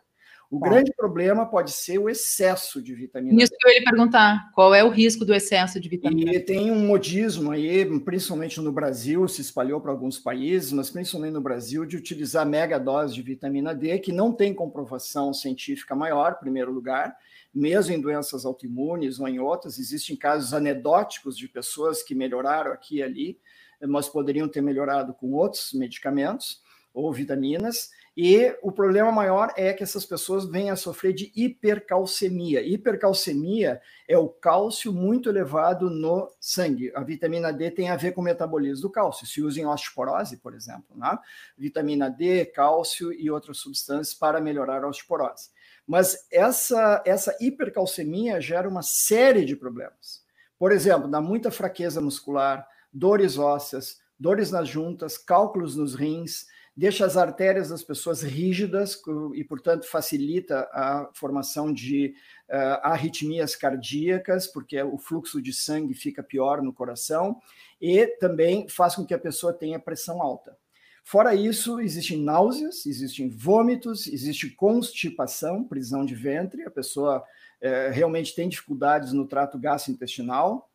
O 0.53 0.59
grande 0.59 0.93
problema 0.95 1.47
pode 1.47 1.71
ser 1.71 1.97
o 1.97 2.11
excesso 2.11 2.83
de 2.83 2.95
vitamina 2.95 3.43
Isso 3.43 3.53
D. 3.53 3.57
que 3.59 3.69
eu 3.69 3.73
ia 3.73 3.83
perguntar, 3.83 4.51
qual 4.55 4.75
é 4.75 4.85
o 4.85 4.91
risco 4.91 5.25
do 5.25 5.33
excesso 5.33 5.81
de 5.81 5.89
vitamina 5.89 6.31
D? 6.31 6.37
E 6.37 6.41
tem 6.41 6.71
um 6.71 6.87
modismo 6.87 7.53
aí, 7.53 7.87
principalmente 8.01 8.61
no 8.61 8.71
Brasil, 8.71 9.27
se 9.27 9.41
espalhou 9.41 9.81
para 9.81 9.91
alguns 9.91 10.19
países, 10.19 10.71
mas 10.71 10.91
principalmente 10.91 11.33
no 11.33 11.41
Brasil, 11.41 11.87
de 11.87 11.97
utilizar 11.97 12.45
mega 12.45 12.79
dose 12.79 13.15
de 13.15 13.23
vitamina 13.23 13.75
D, 13.75 13.99
que 13.99 14.13
não 14.13 14.31
tem 14.31 14.53
comprovação 14.53 15.33
científica 15.33 15.95
maior, 15.95 16.37
em 16.37 16.41
primeiro 16.41 16.71
lugar, 16.71 17.17
mesmo 17.55 17.95
em 17.95 18.01
doenças 18.01 18.45
autoimunes 18.45 19.21
ou 19.21 19.29
em 19.29 19.39
outras, 19.39 19.79
existem 19.79 20.17
casos 20.17 20.55
anedóticos 20.55 21.37
de 21.37 21.49
pessoas 21.49 22.03
que 22.03 22.15
melhoraram 22.15 22.73
aqui 22.73 22.97
e 22.97 23.03
ali, 23.03 23.41
mas 23.81 24.09
poderiam 24.09 24.49
ter 24.49 24.61
melhorado 24.61 25.13
com 25.15 25.33
outros 25.33 25.73
medicamentos 25.73 26.63
ou 26.95 27.13
vitaminas. 27.13 27.91
E 28.15 28.55
o 28.61 28.71
problema 28.71 29.11
maior 29.11 29.53
é 29.57 29.73
que 29.73 29.83
essas 29.83 30.05
pessoas 30.05 30.45
vêm 30.45 30.69
a 30.69 30.77
sofrer 30.77 31.15
de 31.15 31.33
hipercalcemia. 31.35 32.61
Hipercalcemia 32.61 33.81
é 34.07 34.19
o 34.19 34.29
cálcio 34.29 34.93
muito 34.93 35.31
elevado 35.31 35.89
no 35.89 36.31
sangue. 36.39 36.93
A 36.95 37.03
vitamina 37.03 37.51
D 37.51 37.71
tem 37.71 37.89
a 37.89 37.97
ver 37.97 38.13
com 38.13 38.21
o 38.21 38.25
metabolismo 38.25 38.83
do 38.83 38.91
cálcio. 38.91 39.27
Se 39.27 39.41
usa 39.41 39.61
em 39.61 39.67
osteoporose, 39.67 40.37
por 40.37 40.55
exemplo, 40.55 40.95
né? 40.95 41.19
vitamina 41.57 42.11
D, 42.11 42.45
cálcio 42.45 43.11
e 43.15 43.31
outras 43.31 43.59
substâncias 43.59 44.13
para 44.13 44.41
melhorar 44.41 44.85
a 44.85 44.89
osteoporose. 44.89 45.49
Mas 45.87 46.27
essa, 46.31 47.03
essa 47.05 47.37
hipercalcemia 47.41 48.41
gera 48.41 48.69
uma 48.69 48.83
série 48.83 49.45
de 49.45 49.57
problemas. 49.57 50.23
Por 50.59 50.71
exemplo, 50.73 51.09
dá 51.09 51.21
muita 51.21 51.51
fraqueza 51.51 52.01
muscular, 52.01 52.67
dores 52.93 53.37
ósseas, 53.37 54.01
dores 54.19 54.51
nas 54.51 54.69
juntas, 54.69 55.19
cálculos 55.19 55.75
nos 55.75 55.95
rins, 55.95 56.47
deixa 56.77 57.05
as 57.05 57.17
artérias 57.17 57.69
das 57.69 57.83
pessoas 57.83 58.23
rígidas 58.23 59.01
e, 59.35 59.45
portanto, 59.45 59.87
facilita 59.87 60.69
a 60.73 61.11
formação 61.13 61.73
de 61.73 62.15
uh, 62.49 62.81
arritmias 62.83 63.55
cardíacas, 63.55 64.47
porque 64.47 64.81
o 64.83 64.97
fluxo 64.97 65.43
de 65.43 65.53
sangue 65.53 65.95
fica 65.95 66.23
pior 66.23 66.63
no 66.63 66.73
coração, 66.73 67.41
e 67.81 68.07
também 68.19 68.69
faz 68.69 68.95
com 68.95 69.05
que 69.05 69.15
a 69.15 69.19
pessoa 69.19 69.53
tenha 69.53 69.79
pressão 69.79 70.23
alta. 70.23 70.57
Fora 71.05 71.35
isso, 71.35 71.81
existem 71.81 72.23
náuseas, 72.23 72.87
existem 72.87 73.29
vômitos, 73.29 74.07
existe 74.07 74.51
constipação, 74.51 75.65
prisão 75.65 76.05
de 76.05 76.15
ventre, 76.15 76.63
a 76.63 76.71
pessoa 76.71 77.23
é, 77.61 77.91
realmente 77.91 78.35
tem 78.35 78.49
dificuldades 78.49 79.13
no 79.13 79.27
trato 79.27 79.59
gastrointestinal. 79.59 80.71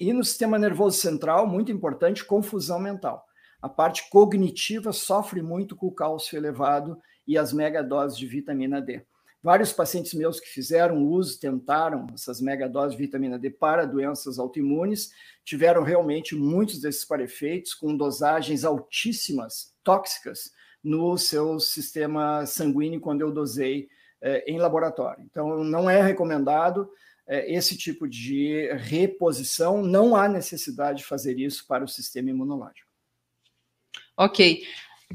E 0.00 0.12
no 0.12 0.24
sistema 0.24 0.58
nervoso 0.58 0.98
central, 0.98 1.46
muito 1.46 1.70
importante, 1.70 2.24
confusão 2.24 2.78
mental. 2.78 3.24
A 3.60 3.68
parte 3.68 4.10
cognitiva 4.10 4.92
sofre 4.92 5.40
muito 5.40 5.76
com 5.76 5.86
o 5.86 5.94
cálcio 5.94 6.36
elevado 6.36 7.00
e 7.26 7.38
as 7.38 7.52
megadoses 7.52 8.18
de 8.18 8.26
vitamina 8.26 8.82
D. 8.82 9.04
Vários 9.42 9.72
pacientes 9.72 10.14
meus 10.14 10.38
que 10.38 10.48
fizeram 10.48 11.04
uso, 11.04 11.40
tentaram 11.40 12.06
essas 12.14 12.40
megadoses 12.40 12.96
de 12.96 13.02
vitamina 13.02 13.38
D 13.38 13.50
para 13.50 13.84
doenças 13.84 14.38
autoimunes, 14.38 15.10
tiveram 15.44 15.82
realmente 15.82 16.36
muitos 16.36 16.80
desses 16.80 17.04
parefeitos 17.04 17.74
com 17.74 17.96
dosagens 17.96 18.64
altíssimas, 18.64 19.74
tóxicas, 19.82 20.52
no 20.82 21.16
seu 21.16 21.60
sistema 21.60 22.44
sanguíneo 22.46 23.00
quando 23.00 23.20
eu 23.20 23.32
dosei 23.32 23.88
eh, 24.20 24.44
em 24.46 24.58
laboratório. 24.58 25.24
Então, 25.24 25.62
não 25.62 25.88
é 25.88 26.02
recomendado 26.02 26.88
eh, 27.26 27.52
esse 27.52 27.76
tipo 27.76 28.08
de 28.08 28.72
reposição, 28.74 29.82
não 29.82 30.16
há 30.16 30.28
necessidade 30.28 30.98
de 30.98 31.04
fazer 31.04 31.38
isso 31.38 31.66
para 31.66 31.84
o 31.84 31.88
sistema 31.88 32.30
imunológico. 32.30 32.88
Ok. 34.16 34.64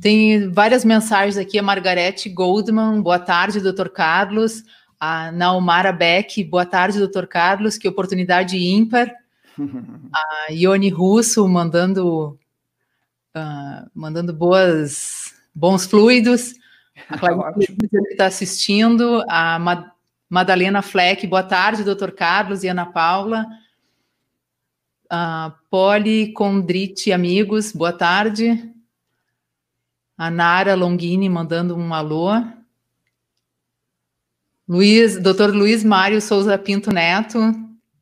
Tem 0.02 0.50
várias 0.50 0.86
mensagens 0.86 1.38
aqui. 1.38 1.58
A 1.58 1.64
Margarete 1.64 2.30
Goldman, 2.30 3.02
boa 3.02 3.20
tarde, 3.20 3.60
doutor 3.60 3.90
Carlos. 3.90 4.64
A 5.00 5.32
Naumara 5.32 5.92
Beck, 5.92 6.44
boa 6.44 6.66
tarde, 6.66 7.00
doutor 7.00 7.28
Carlos. 7.28 7.78
Que 7.78 7.88
oportunidade 7.88 8.58
ímpar. 8.58 9.12
A 10.14 10.52
Ione 10.52 10.90
Russo 10.90 11.48
mandando, 11.48 12.40
uh, 13.36 13.90
mandando 13.94 14.34
boas, 14.34 15.34
bons 15.54 15.86
fluidos. 15.86 16.54
A 17.10 17.18
Clarice 17.18 17.76
que 17.76 17.98
está 18.12 18.26
assistindo. 18.28 19.24
A 19.28 19.60
Ma 19.60 19.92
Madalena 20.30 20.82
Fleck, 20.82 21.26
boa 21.26 21.42
tarde, 21.42 21.86
doutor 21.86 22.12
Carlos 22.12 22.62
e 22.62 22.68
Ana 22.68 22.86
Paula. 22.86 23.46
A 25.10 25.54
Poli 25.70 26.34
Condrite, 26.34 27.14
amigos, 27.14 27.72
boa 27.72 27.94
tarde. 27.94 28.74
A 30.18 30.32
Nara 30.32 30.74
Longini 30.74 31.30
mandando 31.30 31.76
um 31.76 31.94
alô. 31.94 32.32
Luiz, 34.68 35.18
Dr. 35.18 35.52
Luiz 35.54 35.84
Mário 35.84 36.20
Souza 36.20 36.58
Pinto 36.58 36.92
Neto. 36.92 37.40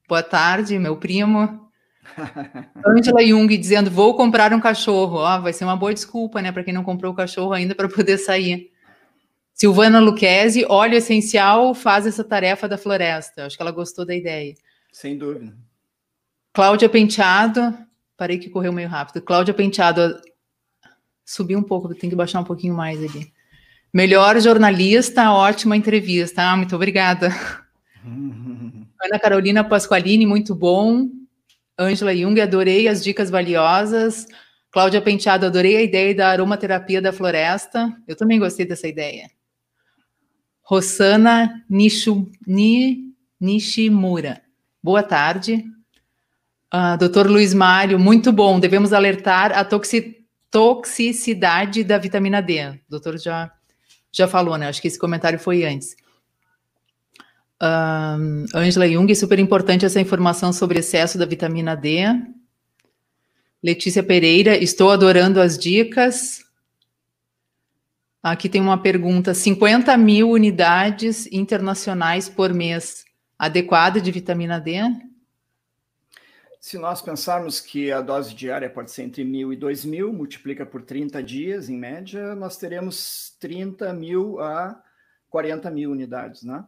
Boa 0.08 0.24
tarde, 0.24 0.80
meu 0.80 0.96
primo. 0.96 1.70
Angela 2.88 3.22
Jung 3.22 3.58
dizendo: 3.58 3.92
Vou 3.92 4.16
comprar 4.16 4.54
um 4.54 4.60
cachorro. 4.62 5.18
Ó, 5.18 5.42
vai 5.42 5.52
ser 5.52 5.66
uma 5.66 5.76
boa 5.76 5.94
desculpa, 5.94 6.42
né, 6.42 6.52
para 6.52 6.64
quem 6.64 6.74
não 6.74 6.84
comprou 6.84 7.12
o 7.12 7.16
cachorro 7.16 7.52
ainda 7.52 7.76
para 7.76 7.90
poder 7.90 8.18
sair. 8.18 8.72
Silvana 9.54 10.00
Luquezzi, 10.00 10.66
óleo 10.68 10.98
essencial 10.98 11.74
faz 11.74 12.06
essa 12.06 12.24
tarefa 12.24 12.68
da 12.68 12.78
floresta. 12.78 13.46
Acho 13.46 13.56
que 13.56 13.62
ela 13.62 13.72
gostou 13.72 14.06
da 14.06 14.16
ideia. 14.16 14.54
Sem 14.92 15.18
dúvida. 15.18 15.54
Cláudia 16.54 16.90
Penteado, 16.90 17.78
parei 18.16 18.38
que 18.38 18.50
correu 18.50 18.72
meio 18.72 18.88
rápido. 18.90 19.22
Cláudia 19.22 19.54
Penteado, 19.54 20.20
subi 21.26 21.56
um 21.56 21.64
pouco, 21.64 21.94
tem 21.96 22.10
que 22.10 22.16
baixar 22.16 22.40
um 22.40 22.44
pouquinho 22.44 22.76
mais 22.76 23.00
ali. 23.00 23.34
Melhor 23.94 24.40
jornalista, 24.40 25.32
ótima 25.32 25.76
entrevista. 25.76 26.44
Ah, 26.44 26.56
muito 26.56 26.76
obrigada. 26.76 27.30
Ana 28.06 29.20
Carolina 29.20 29.64
Pasqualini, 29.64 30.26
muito 30.26 30.54
bom. 30.54 31.10
Ângela 31.80 32.16
Jung, 32.16 32.40
adorei 32.40 32.88
as 32.88 33.04
dicas 33.04 33.30
valiosas. 33.30 34.28
Cláudia 34.72 35.02
Penteado, 35.02 35.46
adorei 35.46 35.78
a 35.78 35.82
ideia 35.82 36.14
da 36.14 36.28
aromaterapia 36.30 37.02
da 37.02 37.14
floresta. 37.14 37.96
Eu 38.08 38.16
também 38.16 38.40
gostei 38.40 38.66
dessa 38.66 38.88
ideia. 38.88 39.30
Rosana 40.62 41.64
Nishu, 41.70 42.30
Ni, 42.46 43.14
Nishimura, 43.40 44.42
boa 44.84 45.04
tarde. 45.04 45.64
Uh, 46.74 46.98
Doutor 46.98 47.28
Luiz 47.28 47.54
Mário, 47.54 48.00
muito 48.00 48.34
bom. 48.34 48.60
Devemos 48.60 48.92
alertar 48.92 49.58
a 49.58 49.64
toxi, 49.64 50.25
toxicidade 50.56 51.84
da 51.84 51.98
vitamina 51.98 52.42
D. 52.42 52.70
O 52.70 52.80
doutor 52.92 53.20
já, 53.20 53.52
já 54.10 54.26
falou, 54.26 54.58
né? 54.58 54.70
Acho 54.70 54.82
que 54.82 54.88
esse 54.88 54.98
comentário 54.98 55.38
foi 55.38 55.66
antes. 55.66 55.98
Angela 58.54 58.88
Jung, 58.88 59.14
super 59.16 59.38
importante 59.38 59.86
essa 59.86 60.00
informação 60.00 60.54
sobre 60.54 60.80
excesso 60.80 61.18
da 61.18 61.26
vitamina 61.26 61.76
D. 61.76 62.06
Letícia 63.62 64.02
Pereira, 64.02 64.56
estou 64.56 64.92
adorando 64.92 65.42
as 65.42 65.58
dicas. 65.58 66.46
Aqui 68.24 68.48
tem 68.48 68.62
uma 68.62 68.82
pergunta: 68.82 69.34
50 69.34 69.98
mil 69.98 70.30
unidades 70.30 71.28
internacionais 71.34 72.30
por 72.30 72.54
mês, 72.54 73.04
adequada 73.38 74.00
de 74.00 74.10
vitamina 74.10 74.58
D? 74.58 74.80
Se 76.66 76.80
nós 76.80 77.00
pensarmos 77.00 77.62
que 77.62 77.92
a 77.92 78.02
dose 78.02 78.34
diária 78.34 78.68
pode 78.68 78.90
ser 78.90 79.04
entre 79.04 79.24
mil 79.24 79.54
e 79.54 79.56
dois 79.56 79.86
mil, 79.86 80.12
multiplica 80.12 80.66
por 80.66 80.82
30 80.82 81.22
dias, 81.22 81.70
em 81.70 81.78
média, 81.78 82.34
nós 82.34 82.58
teremos 82.58 83.38
30 83.40 83.94
mil 83.94 84.40
a 84.40 84.82
40 85.30 85.70
mil 85.70 85.92
unidades, 85.92 86.42
né? 86.42 86.66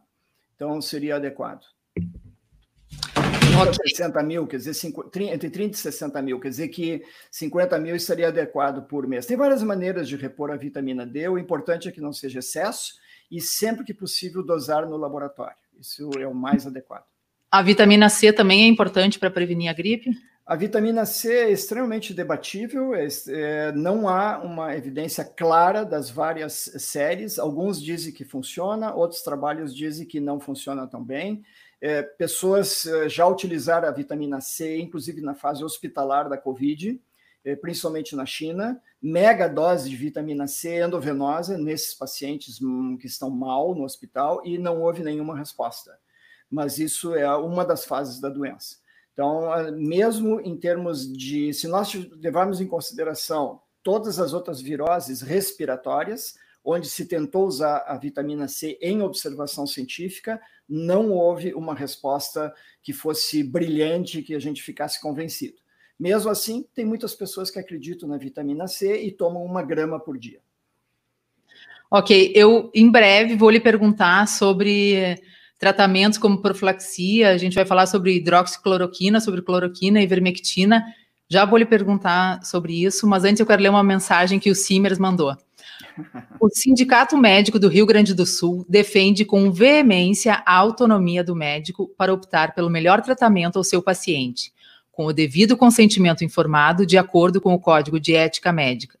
Então, 0.54 0.80
seria 0.80 1.16
adequado. 1.16 1.64
Okay. 1.96 3.88
60 3.90 4.22
mil, 4.22 4.46
quer 4.46 4.58
dizer, 4.58 4.74
5, 4.74 5.10
entre 5.16 5.50
30 5.50 5.74
e 5.74 5.80
60 5.80 6.22
mil, 6.22 6.38
quer 6.38 6.50
dizer 6.50 6.68
que 6.68 7.02
50 7.32 7.76
mil 7.80 7.96
estaria 7.96 8.28
adequado 8.28 8.86
por 8.86 9.04
mês. 9.04 9.26
Tem 9.26 9.36
várias 9.36 9.64
maneiras 9.64 10.08
de 10.08 10.14
repor 10.14 10.52
a 10.52 10.56
vitamina 10.56 11.04
D, 11.04 11.28
o 11.28 11.36
importante 11.36 11.88
é 11.88 11.90
que 11.90 12.00
não 12.00 12.12
seja 12.12 12.38
excesso 12.38 12.94
e 13.28 13.40
sempre 13.40 13.84
que 13.84 13.92
possível 13.92 14.44
dosar 14.44 14.88
no 14.88 14.96
laboratório. 14.96 15.56
Isso 15.76 16.08
é 16.20 16.26
o 16.28 16.32
mais 16.32 16.68
adequado. 16.68 17.17
A 17.50 17.62
vitamina 17.62 18.10
C 18.10 18.32
também 18.32 18.64
é 18.64 18.66
importante 18.66 19.18
para 19.18 19.30
prevenir 19.30 19.70
a 19.70 19.72
gripe? 19.72 20.10
A 20.48 20.56
vitamina 20.56 21.04
C 21.04 21.30
é 21.30 21.50
extremamente 21.50 22.14
debatível, 22.14 22.94
é, 22.94 23.06
é, 23.28 23.72
não 23.72 24.08
há 24.08 24.38
uma 24.38 24.74
evidência 24.74 25.22
clara 25.24 25.84
das 25.84 26.08
várias 26.08 26.70
séries. 26.78 27.38
Alguns 27.38 27.82
dizem 27.82 28.12
que 28.12 28.24
funciona, 28.24 28.94
outros 28.94 29.20
trabalhos 29.20 29.74
dizem 29.74 30.06
que 30.06 30.20
não 30.20 30.40
funciona 30.40 30.86
tão 30.86 31.04
bem. 31.04 31.42
É, 31.80 32.02
pessoas 32.02 32.86
é, 32.86 33.08
já 33.08 33.26
utilizaram 33.26 33.88
a 33.88 33.92
vitamina 33.92 34.40
C, 34.40 34.78
inclusive 34.78 35.20
na 35.20 35.34
fase 35.34 35.62
hospitalar 35.62 36.28
da 36.28 36.38
Covid, 36.38 37.00
é, 37.44 37.54
principalmente 37.54 38.16
na 38.16 38.24
China. 38.24 38.80
Mega 39.02 39.48
dose 39.48 39.88
de 39.88 39.96
vitamina 39.96 40.46
C 40.46 40.80
endovenosa 40.82 41.56
nesses 41.56 41.94
pacientes 41.94 42.60
hum, 42.60 42.96
que 42.98 43.06
estão 43.06 43.30
mal 43.30 43.74
no 43.74 43.84
hospital 43.84 44.42
e 44.44 44.58
não 44.58 44.82
houve 44.82 45.02
nenhuma 45.02 45.36
resposta. 45.36 45.98
Mas 46.50 46.78
isso 46.78 47.14
é 47.14 47.28
uma 47.36 47.64
das 47.64 47.84
fases 47.84 48.20
da 48.20 48.28
doença. 48.28 48.76
Então, 49.12 49.48
mesmo 49.72 50.40
em 50.40 50.56
termos 50.56 51.12
de, 51.12 51.52
se 51.52 51.66
nós 51.66 51.92
levarmos 52.20 52.60
em 52.60 52.66
consideração 52.66 53.60
todas 53.82 54.20
as 54.20 54.32
outras 54.32 54.60
viroses 54.60 55.20
respiratórias, 55.22 56.36
onde 56.64 56.88
se 56.88 57.06
tentou 57.06 57.46
usar 57.46 57.84
a 57.86 57.96
vitamina 57.96 58.46
C 58.46 58.78
em 58.80 59.02
observação 59.02 59.66
científica, 59.66 60.40
não 60.68 61.10
houve 61.10 61.54
uma 61.54 61.74
resposta 61.74 62.54
que 62.82 62.92
fosse 62.92 63.42
brilhante, 63.42 64.22
que 64.22 64.34
a 64.34 64.38
gente 64.38 64.62
ficasse 64.62 65.00
convencido. 65.00 65.56
Mesmo 65.98 66.30
assim, 66.30 66.64
tem 66.74 66.84
muitas 66.84 67.14
pessoas 67.14 67.50
que 67.50 67.58
acreditam 67.58 68.08
na 68.08 68.18
vitamina 68.18 68.68
C 68.68 69.02
e 69.02 69.10
tomam 69.10 69.42
uma 69.42 69.62
grama 69.62 69.98
por 69.98 70.16
dia. 70.16 70.40
Ok, 71.90 72.32
eu 72.34 72.70
em 72.74 72.90
breve 72.90 73.34
vou 73.34 73.50
lhe 73.50 73.58
perguntar 73.58 74.28
sobre 74.28 75.16
tratamentos 75.58 76.18
como 76.18 76.40
profilaxia, 76.40 77.30
a 77.30 77.36
gente 77.36 77.54
vai 77.54 77.64
falar 77.64 77.86
sobre 77.86 78.16
hidroxicloroquina, 78.16 79.20
sobre 79.20 79.42
cloroquina 79.42 80.00
e 80.00 80.04
ivermectina. 80.04 80.84
Já 81.28 81.44
vou 81.44 81.58
lhe 81.58 81.66
perguntar 81.66 82.42
sobre 82.44 82.84
isso, 82.84 83.06
mas 83.06 83.24
antes 83.24 83.40
eu 83.40 83.46
quero 83.46 83.62
ler 83.62 83.68
uma 83.68 83.82
mensagem 83.82 84.38
que 84.38 84.50
o 84.50 84.54
Simers 84.54 84.98
mandou. 84.98 85.36
O 86.40 86.48
Sindicato 86.48 87.16
Médico 87.16 87.58
do 87.58 87.68
Rio 87.68 87.84
Grande 87.84 88.14
do 88.14 88.24
Sul 88.24 88.64
defende 88.68 89.24
com 89.24 89.50
veemência 89.50 90.42
a 90.46 90.56
autonomia 90.56 91.24
do 91.24 91.34
médico 91.34 91.88
para 91.98 92.14
optar 92.14 92.54
pelo 92.54 92.70
melhor 92.70 93.02
tratamento 93.02 93.56
ao 93.56 93.64
seu 93.64 93.82
paciente, 93.82 94.52
com 94.92 95.06
o 95.06 95.12
devido 95.12 95.56
consentimento 95.56 96.24
informado 96.24 96.86
de 96.86 96.96
acordo 96.96 97.40
com 97.40 97.52
o 97.52 97.58
Código 97.58 97.98
de 97.98 98.14
Ética 98.14 98.52
Médica. 98.52 98.98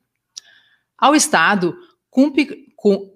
Ao 0.96 1.14
Estado, 1.14 1.76
cumpre, 2.10 2.66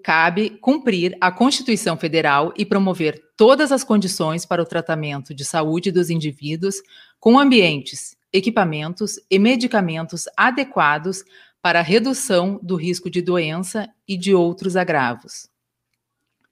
cabe 0.02 0.50
cumprir 0.60 1.16
a 1.20 1.32
Constituição 1.32 1.96
Federal 1.96 2.54
e 2.56 2.64
promover 2.64 3.20
todas 3.42 3.72
as 3.72 3.82
condições 3.82 4.46
para 4.46 4.62
o 4.62 4.64
tratamento 4.64 5.34
de 5.34 5.44
saúde 5.44 5.90
dos 5.90 6.10
indivíduos 6.10 6.76
com 7.18 7.40
ambientes, 7.40 8.16
equipamentos 8.32 9.18
e 9.28 9.36
medicamentos 9.36 10.26
adequados 10.36 11.24
para 11.60 11.80
a 11.80 11.82
redução 11.82 12.60
do 12.62 12.76
risco 12.76 13.10
de 13.10 13.20
doença 13.20 13.92
e 14.06 14.16
de 14.16 14.32
outros 14.32 14.76
agravos. 14.76 15.50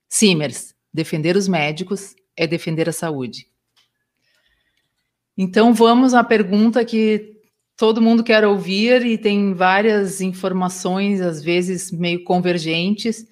Simers, 0.08 0.74
defender 0.92 1.36
os 1.36 1.46
médicos 1.46 2.16
é 2.36 2.44
defender 2.44 2.88
a 2.88 2.92
saúde. 2.92 3.46
Então 5.38 5.72
vamos 5.72 6.12
à 6.12 6.24
pergunta 6.24 6.84
que 6.84 7.36
todo 7.76 8.02
mundo 8.02 8.24
quer 8.24 8.44
ouvir 8.44 9.06
e 9.06 9.16
tem 9.16 9.54
várias 9.54 10.20
informações, 10.20 11.20
às 11.20 11.40
vezes 11.40 11.92
meio 11.92 12.24
convergentes. 12.24 13.29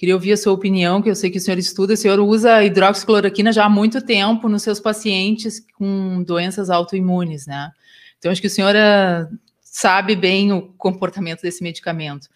Queria 0.00 0.14
ouvir 0.14 0.32
a 0.32 0.36
sua 0.38 0.54
opinião, 0.54 1.02
que 1.02 1.10
eu 1.10 1.14
sei 1.14 1.28
que 1.28 1.36
o 1.36 1.40
senhor 1.42 1.58
estuda. 1.58 1.92
O 1.92 1.96
senhor 1.96 2.18
usa 2.20 2.64
hidroxicloroquina 2.64 3.52
já 3.52 3.66
há 3.66 3.68
muito 3.68 4.00
tempo 4.00 4.48
nos 4.48 4.62
seus 4.62 4.80
pacientes 4.80 5.60
com 5.74 6.22
doenças 6.22 6.70
autoimunes, 6.70 7.46
né? 7.46 7.70
Então, 8.18 8.32
acho 8.32 8.40
que 8.40 8.46
o 8.46 8.50
senhor 8.50 8.74
uh, 8.74 9.38
sabe 9.60 10.16
bem 10.16 10.54
o 10.54 10.72
comportamento 10.78 11.42
desse 11.42 11.62
medicamento. 11.62 12.30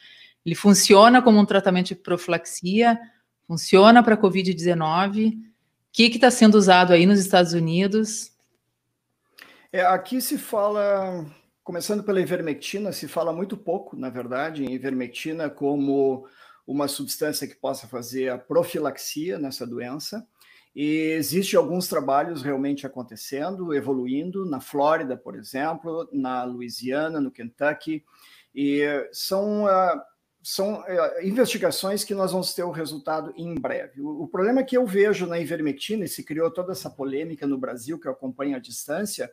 Ele 0.45 0.55
funciona 0.55 1.23
como 1.23 1.39
um 1.39 1.47
tratamento 1.47 1.87
de 1.87 1.95
profilaxia, 1.95 3.01
funciona 3.49 4.03
para 4.03 4.15
Covid-19. 4.15 5.33
O 5.33 5.41
que 5.91 6.03
está 6.03 6.31
sendo 6.31 6.57
usado 6.57 6.93
aí 6.93 7.07
nos 7.07 7.19
Estados 7.19 7.55
Unidos? 7.55 8.31
É, 9.73 9.81
aqui 9.81 10.21
se 10.21 10.37
fala 10.37 11.25
Começando 11.65 12.05
pela 12.05 12.21
ivermectina, 12.21 12.93
se 12.93 13.09
fala 13.09 13.33
muito 13.33 13.57
pouco, 13.57 13.97
na 13.97 14.11
verdade, 14.11 14.63
em 14.63 14.75
ivermectina 14.75 15.49
como 15.49 16.29
uma 16.67 16.89
substância 16.89 17.47
que 17.47 17.57
possa 17.57 17.87
fazer 17.87 18.31
a 18.31 18.39
profilaxia 18.39 19.39
nessa 19.39 19.67
doença. 19.67 20.27
E 20.75 21.13
existe 21.17 21.57
alguns 21.57 21.87
trabalhos 21.87 22.43
realmente 22.43 22.87
acontecendo, 22.87 23.73
evoluindo, 23.73 24.45
na 24.45 24.61
Flórida, 24.61 25.17
por 25.17 25.37
exemplo, 25.37 26.09
na 26.13 26.43
Louisiana, 26.43 27.21
no 27.21 27.31
Kentucky, 27.31 28.05
e 28.53 28.83
são, 29.13 29.65
uh, 29.65 30.01
são 30.43 30.81
uh, 30.81 31.23
investigações 31.23 32.03
que 32.03 32.15
nós 32.15 32.33
vamos 32.33 32.55
ter 32.55 32.65
o 32.65 32.73
resultado 32.73 33.33
em 33.37 33.55
breve. 33.55 34.01
O, 34.01 34.25
o, 34.25 34.29
problema 34.29 34.65
que 34.65 34.77
eu 34.77 34.85
vejo 34.85 35.27
na 35.27 35.39
ivermectina, 35.39 36.07
e 36.07 36.09
se 36.09 36.25
criou 36.25 36.51
toda 36.51 36.73
essa 36.73 36.91
polêmica 36.91 37.47
no 37.47 37.59
Brasil, 37.59 37.99
que 37.99 38.09
eu 38.09 38.13
acompanho 38.13 38.57
à 38.57 38.59
distância, 38.59 39.31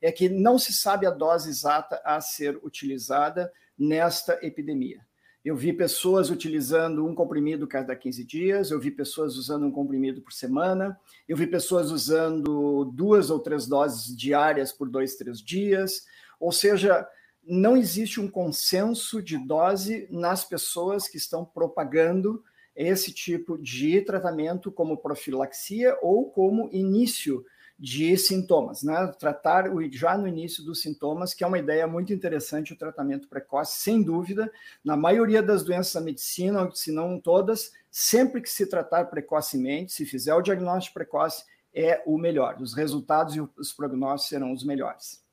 é 0.00 0.12
que 0.12 0.28
não 0.28 0.58
se 0.60 0.72
sabe 0.72 1.06
a 1.06 1.10
dose 1.10 1.48
exata 1.48 2.00
a 2.04 2.20
ser 2.20 2.56
utilizada 2.62 3.52
nesta 3.76 4.38
epidemia. 4.46 5.04
Eu 5.44 5.54
vi 5.54 5.74
pessoas 5.74 6.30
utilizando 6.30 7.04
um 7.04 7.14
comprimido 7.14 7.66
cada 7.66 7.94
15 7.94 8.24
dias, 8.24 8.70
eu 8.70 8.80
vi 8.80 8.90
pessoas 8.90 9.36
usando 9.36 9.66
um 9.66 9.70
comprimido 9.70 10.22
por 10.22 10.32
semana, 10.32 10.98
eu 11.28 11.36
vi 11.36 11.46
pessoas 11.46 11.90
usando 11.90 12.86
duas 12.86 13.28
ou 13.28 13.38
três 13.38 13.66
doses 13.66 14.16
diárias 14.16 14.72
por 14.72 14.88
dois, 14.88 15.16
três 15.16 15.42
dias. 15.42 16.06
Ou 16.40 16.50
seja, 16.50 17.06
não 17.46 17.76
existe 17.76 18.20
um 18.20 18.28
consenso 18.28 19.20
de 19.22 19.36
dose 19.36 20.08
nas 20.10 20.46
pessoas 20.46 21.06
que 21.06 21.18
estão 21.18 21.44
propagando 21.44 22.42
esse 22.74 23.12
tipo 23.12 23.58
de 23.58 24.00
tratamento 24.00 24.72
como 24.72 24.96
profilaxia 24.96 25.96
ou 26.00 26.30
como 26.30 26.70
início 26.72 27.44
de 27.78 28.16
sintomas, 28.16 28.82
né? 28.82 29.12
Tratar 29.18 29.64
já 29.90 30.16
no 30.16 30.28
início 30.28 30.64
dos 30.64 30.80
sintomas, 30.80 31.34
que 31.34 31.42
é 31.42 31.46
uma 31.46 31.58
ideia 31.58 31.86
muito 31.86 32.12
interessante 32.12 32.72
o 32.72 32.78
tratamento 32.78 33.28
precoce, 33.28 33.80
sem 33.80 34.02
dúvida. 34.02 34.50
Na 34.84 34.96
maioria 34.96 35.42
das 35.42 35.64
doenças 35.64 35.92
da 35.92 36.00
medicina, 36.00 36.70
se 36.72 36.92
não 36.92 37.20
todas, 37.20 37.72
sempre 37.90 38.40
que 38.40 38.48
se 38.48 38.66
tratar 38.66 39.06
precocemente, 39.06 39.92
se 39.92 40.06
fizer 40.06 40.34
o 40.34 40.42
diagnóstico 40.42 40.94
precoce, 40.94 41.44
é 41.74 42.02
o 42.06 42.16
melhor. 42.16 42.60
Os 42.60 42.74
resultados 42.74 43.34
e 43.34 43.40
os 43.40 43.72
prognósticos 43.72 44.28
serão 44.28 44.52
os 44.52 44.64
melhores. 44.64 45.24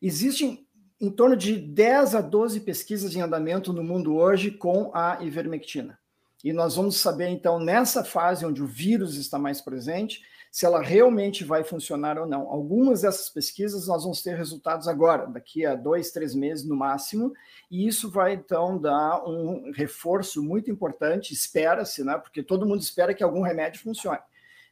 Existem 0.00 0.64
em 1.00 1.10
torno 1.10 1.36
de 1.36 1.56
10 1.56 2.14
a 2.14 2.20
12 2.20 2.60
pesquisas 2.60 3.14
em 3.14 3.20
andamento 3.20 3.72
no 3.72 3.82
mundo 3.82 4.14
hoje 4.14 4.50
com 4.50 4.90
a 4.94 5.18
ivermectina. 5.22 5.98
E 6.44 6.52
nós 6.52 6.76
vamos 6.76 6.96
saber, 6.96 7.28
então, 7.28 7.58
nessa 7.58 8.04
fase 8.04 8.46
onde 8.46 8.62
o 8.62 8.66
vírus 8.66 9.16
está 9.16 9.38
mais 9.38 9.60
presente, 9.60 10.22
se 10.50 10.64
ela 10.64 10.80
realmente 10.80 11.44
vai 11.44 11.62
funcionar 11.62 12.18
ou 12.18 12.26
não. 12.26 12.48
Algumas 12.48 13.02
dessas 13.02 13.28
pesquisas 13.28 13.86
nós 13.86 14.02
vamos 14.02 14.22
ter 14.22 14.36
resultados 14.36 14.88
agora, 14.88 15.26
daqui 15.26 15.66
a 15.66 15.74
dois, 15.74 16.10
três 16.10 16.34
meses 16.34 16.64
no 16.64 16.74
máximo, 16.74 17.32
e 17.70 17.86
isso 17.86 18.10
vai 18.10 18.34
então 18.34 18.78
dar 18.78 19.22
um 19.26 19.70
reforço 19.72 20.42
muito 20.42 20.70
importante, 20.70 21.32
espera-se, 21.32 22.02
né? 22.02 22.16
Porque 22.18 22.42
todo 22.42 22.66
mundo 22.66 22.80
espera 22.80 23.14
que 23.14 23.22
algum 23.22 23.42
remédio 23.42 23.82
funcione. 23.82 24.20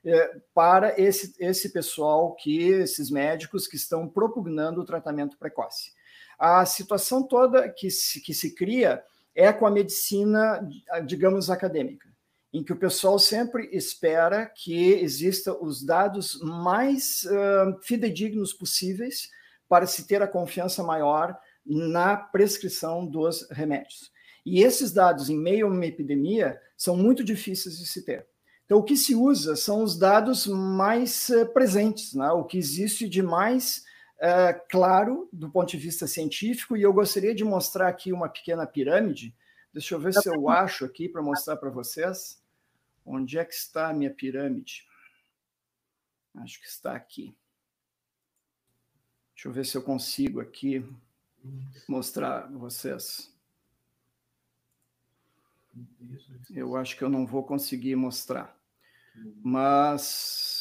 É, 0.07 0.39
para 0.55 1.01
esse, 1.01 1.35
esse 1.39 1.71
pessoal 1.71 2.35
que, 2.35 2.69
esses 2.69 3.11
médicos 3.11 3.67
que 3.67 3.77
estão 3.77 4.09
propugnando 4.09 4.81
o 4.81 4.85
tratamento 4.85 5.39
precoce. 5.39 5.93
A 6.39 6.65
situação 6.67 7.23
toda 7.23 7.69
que 7.69 7.91
se, 7.91 8.21
que 8.21 8.35
se 8.35 8.55
cria 8.55 9.03
é 9.35 9.53
com 9.53 9.67
a 9.67 9.71
medicina, 9.71 10.67
digamos, 11.07 11.51
acadêmica 11.51 12.14
em 12.55 12.63
que 12.63 12.73
o 12.73 12.79
pessoal 12.79 13.19
sempre 13.19 13.69
espera 13.73 14.47
que 14.47 14.93
exista 14.93 15.53
os 15.53 15.85
dados 15.85 16.41
mais 16.41 17.25
uh, 17.25 17.83
fidedignos 17.83 18.53
possíveis 18.53 19.29
para 19.69 19.89
se 19.89 20.07
ter 20.07 20.23
a 20.23 20.29
confiança 20.29 20.81
maior 20.81 21.37
na 21.67 22.17
prescrição 22.17 23.05
dos 23.05 23.45
remédios. 23.51 24.13
E 24.47 24.63
esses 24.63 24.93
dados, 24.93 25.29
em 25.29 25.37
meio 25.37 25.67
a 25.67 25.71
uma 25.71 25.85
epidemia, 25.85 26.57
são 26.77 26.97
muito 26.97 27.25
difíceis 27.25 27.77
de 27.77 27.87
se 27.87 28.05
ter. 28.05 28.25
Então, 28.67 28.79
o 28.79 28.85
que 28.85 28.97
se 28.97 29.17
usa 29.17 29.57
são 29.57 29.83
os 29.83 29.99
dados 29.99 30.47
mais 30.47 31.29
uh, 31.31 31.47
presentes, 31.53 32.15
né? 32.15 32.31
o 32.31 32.45
que 32.45 32.57
existe 32.57 33.09
de 33.09 33.21
mais 33.21 33.83
uh, 34.21 34.61
claro 34.71 35.29
do 35.33 35.51
ponto 35.51 35.71
de 35.71 35.77
vista 35.77 36.07
científico, 36.07 36.77
e 36.77 36.83
eu 36.83 36.93
gostaria 36.93 37.35
de 37.35 37.43
mostrar 37.43 37.89
aqui 37.89 38.13
uma 38.13 38.29
pequena 38.29 38.65
pirâmide. 38.65 39.35
Deixa 39.73 39.97
eu 39.97 39.99
ver 39.99 40.15
se 40.15 40.29
eu 40.29 40.49
acho 40.49 40.85
aqui 40.85 41.09
para 41.09 41.21
mostrar 41.21 41.57
para 41.57 41.69
vocês. 41.69 42.44
Onde 43.05 43.39
é 43.39 43.45
que 43.45 43.55
está 43.55 43.89
a 43.89 43.93
minha 43.93 44.11
pirâmide? 44.11 44.87
Acho 46.37 46.61
que 46.61 46.67
está 46.67 46.95
aqui. 46.97 47.37
Deixa 49.35 49.49
eu 49.49 49.53
ver 49.53 49.67
se 49.67 49.77
eu 49.77 49.83
consigo 49.83 50.41
aqui 50.41 50.85
mostrar 51.87 52.51
vocês. 52.51 53.33
Eu 56.51 56.77
acho 56.77 56.97
que 56.97 57.03
eu 57.03 57.09
não 57.09 57.27
vou 57.27 57.43
conseguir 57.45 57.97
mostrar. 57.97 58.57
Mas 59.43 60.55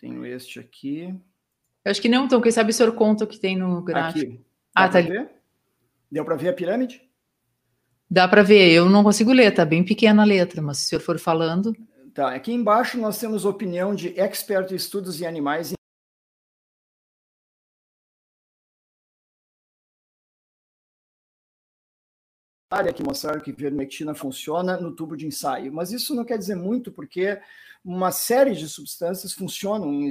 tenho 0.00 0.24
este 0.24 0.58
aqui. 0.58 1.14
Eu 1.84 1.90
acho 1.90 2.00
que 2.00 2.08
não, 2.08 2.24
então, 2.24 2.40
quem 2.40 2.50
sabe 2.52 2.70
o 2.70 2.72
senhor 2.72 2.94
conta 2.94 3.24
o 3.24 3.26
que 3.26 3.38
tem 3.38 3.56
no 3.56 3.82
gráfico. 3.82 4.32
Aqui. 4.32 4.44
ah, 4.74 4.88
tá. 4.88 5.00
Ver? 5.00 5.30
Deu 6.10 6.24
para 6.24 6.36
ver 6.36 6.48
a 6.48 6.52
pirâmide? 6.52 7.06
Dá 8.14 8.28
para 8.28 8.44
ver, 8.44 8.70
eu 8.70 8.88
não 8.88 9.02
consigo 9.02 9.32
ler, 9.32 9.52
tá 9.52 9.64
bem 9.64 9.84
pequena 9.84 10.22
a 10.22 10.24
letra, 10.24 10.62
mas 10.62 10.78
se 10.78 10.84
o 10.84 10.88
senhor 10.90 11.00
for 11.00 11.18
falando. 11.18 11.74
Tá, 12.14 12.32
aqui 12.32 12.52
embaixo 12.52 12.96
nós 12.96 13.18
temos 13.18 13.44
opinião 13.44 13.92
de 13.92 14.16
expert 14.16 14.70
em 14.70 14.76
estudos 14.76 15.20
em 15.20 15.26
animais 15.26 15.72
área 22.70 22.92
que 22.92 23.02
mostraram 23.02 23.40
que 23.40 23.50
vermectina 23.50 24.14
funciona 24.14 24.76
no 24.76 24.94
tubo 24.94 25.16
de 25.16 25.26
ensaio, 25.26 25.72
mas 25.72 25.90
isso 25.90 26.14
não 26.14 26.24
quer 26.24 26.38
dizer 26.38 26.54
muito 26.54 26.92
porque 26.92 27.40
uma 27.84 28.12
série 28.12 28.54
de 28.54 28.68
substâncias 28.68 29.32
funcionam 29.32 29.92
em, 29.92 30.08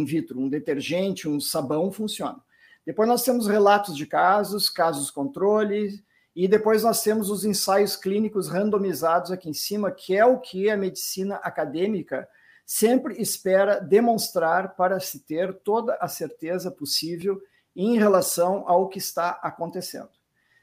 em 0.00 0.04
vitro, 0.06 0.40
um 0.40 0.48
detergente, 0.48 1.28
um 1.28 1.38
sabão 1.38 1.92
funciona. 1.92 2.42
Depois 2.86 3.06
nós 3.06 3.22
temos 3.22 3.46
relatos 3.46 3.94
de 3.94 4.06
casos, 4.06 4.70
casos 4.70 5.10
controle, 5.10 6.02
e 6.40 6.46
depois 6.46 6.84
nós 6.84 7.02
temos 7.02 7.30
os 7.30 7.44
ensaios 7.44 7.96
clínicos 7.96 8.46
randomizados 8.46 9.32
aqui 9.32 9.50
em 9.50 9.52
cima, 9.52 9.90
que 9.90 10.16
é 10.16 10.24
o 10.24 10.38
que 10.38 10.70
a 10.70 10.76
medicina 10.76 11.34
acadêmica 11.42 12.28
sempre 12.64 13.20
espera 13.20 13.80
demonstrar 13.80 14.76
para 14.76 15.00
se 15.00 15.18
ter 15.18 15.52
toda 15.52 15.94
a 15.94 16.06
certeza 16.06 16.70
possível 16.70 17.42
em 17.74 17.98
relação 17.98 18.62
ao 18.68 18.88
que 18.88 18.98
está 18.98 19.30
acontecendo. 19.42 20.10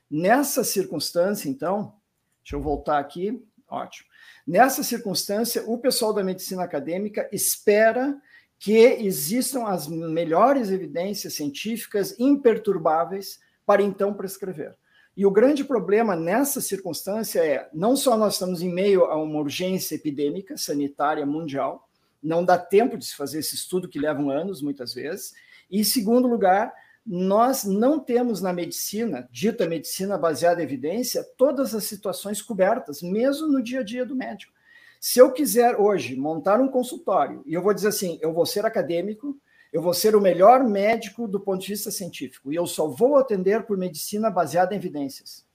Nessa 0.09 0.63
circunstância, 0.63 1.49
então, 1.49 1.93
deixa 2.41 2.55
eu 2.55 2.61
voltar 2.61 2.97
aqui, 2.97 3.45
ótimo. 3.67 4.07
Nessa 4.47 4.81
circunstância, 4.81 5.61
o 5.67 5.77
pessoal 5.77 6.13
da 6.13 6.23
medicina 6.23 6.63
acadêmica 6.63 7.27
espera 7.33 8.17
que 8.57 8.77
existam 8.77 9.65
as 9.65 9.89
melhores 9.89 10.69
evidências 10.69 11.33
científicas 11.33 12.17
imperturbáveis 12.17 13.41
para 13.65 13.83
então 13.83 14.13
prescrever. 14.13 14.73
E 15.15 15.25
o 15.25 15.31
grande 15.31 15.63
problema 15.63 16.15
nessa 16.15 16.59
circunstância 16.59 17.39
é, 17.39 17.69
não 17.73 17.95
só 17.95 18.17
nós 18.17 18.33
estamos 18.33 18.61
em 18.61 18.69
meio 18.69 19.05
a 19.05 19.15
uma 19.15 19.39
urgência 19.39 19.95
epidêmica 19.95 20.57
sanitária 20.57 21.25
mundial, 21.25 21.87
não 22.21 22.43
dá 22.43 22.57
tempo 22.57 22.97
de 22.97 23.05
se 23.05 23.15
fazer 23.15 23.39
esse 23.39 23.55
estudo 23.55 23.87
que 23.87 23.99
levam 23.99 24.29
anos 24.29 24.61
muitas 24.61 24.93
vezes, 24.93 25.33
e 25.69 25.79
em 25.79 25.83
segundo 25.83 26.27
lugar, 26.27 26.73
nós 27.05 27.63
não 27.63 27.99
temos 27.99 28.41
na 28.41 28.51
medicina, 28.51 29.27
dita 29.31 29.67
medicina 29.67 30.17
baseada 30.17 30.61
em 30.61 30.65
evidência, 30.65 31.23
todas 31.37 31.75
as 31.75 31.83
situações 31.83 32.41
cobertas, 32.41 33.01
mesmo 33.01 33.47
no 33.47 33.61
dia 33.61 33.81
a 33.81 33.83
dia 33.83 34.05
do 34.05 34.15
médico. 34.15 34.51
Se 34.99 35.19
eu 35.19 35.31
quiser 35.31 35.75
hoje 35.79 36.15
montar 36.15 36.59
um 36.59 36.67
consultório, 36.67 37.43
e 37.45 37.53
eu 37.53 37.61
vou 37.61 37.73
dizer 37.73 37.89
assim, 37.89 38.17
eu 38.21 38.33
vou 38.33 38.45
ser 38.45 38.65
acadêmico, 38.65 39.37
eu 39.75 39.81
vou 39.81 39.93
ser 39.93 40.15
o 40.15 40.21
melhor 40.21 40.63
médico 40.63 41.27
do 41.27 41.37
ponto 41.37 41.59
de 41.59 41.67
vista 41.67 41.91
científico 41.91 42.49
e 42.49 42.55
eu 42.55 42.65
só 42.65 42.87
vou 42.87 43.17
atender 43.17 43.63
por 43.63 43.77
medicina 43.77 44.29
baseada 44.29 44.73
em 44.73 44.77
evidências. 44.77 45.45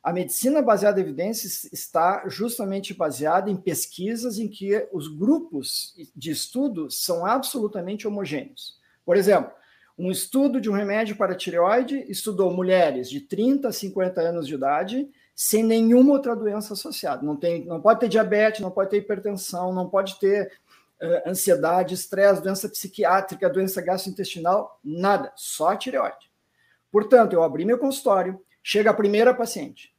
A 0.00 0.12
medicina 0.12 0.62
baseada 0.62 1.00
em 1.00 1.02
evidências 1.02 1.64
está 1.72 2.22
justamente 2.28 2.94
baseada 2.94 3.50
em 3.50 3.56
pesquisas 3.56 4.38
em 4.38 4.46
que 4.46 4.86
os 4.92 5.08
grupos 5.08 5.92
de 6.14 6.30
estudo 6.30 6.88
são 6.88 7.26
absolutamente 7.26 8.06
homogêneos. 8.06 8.78
Por 9.04 9.16
exemplo, 9.16 9.50
um 9.98 10.08
estudo 10.08 10.60
de 10.60 10.70
um 10.70 10.74
remédio 10.74 11.16
para 11.16 11.34
tireoide 11.34 12.04
estudou 12.08 12.52
mulheres 12.52 13.10
de 13.10 13.22
30 13.22 13.66
a 13.66 13.72
50 13.72 14.20
anos 14.20 14.46
de 14.46 14.54
idade 14.54 15.10
sem 15.34 15.64
nenhuma 15.64 16.12
outra 16.12 16.36
doença 16.36 16.74
associada. 16.74 17.26
Não, 17.26 17.34
tem, 17.34 17.64
não 17.64 17.80
pode 17.80 17.98
ter 17.98 18.08
diabetes, 18.08 18.60
não 18.60 18.70
pode 18.70 18.90
ter 18.90 18.98
hipertensão, 18.98 19.72
não 19.72 19.88
pode 19.88 20.16
ter 20.20 20.52
ansiedade, 21.26 21.94
estresse, 21.94 22.42
doença 22.42 22.68
psiquiátrica, 22.68 23.48
doença 23.48 23.80
gastrointestinal, 23.80 24.80
nada, 24.82 25.32
só 25.36 25.70
a 25.70 25.76
tireoide. 25.76 26.30
Portanto, 26.90 27.32
eu 27.32 27.42
abri 27.42 27.64
meu 27.64 27.78
consultório, 27.78 28.40
chega 28.62 28.90
a 28.90 28.94
primeira 28.94 29.34
paciente, 29.34 29.94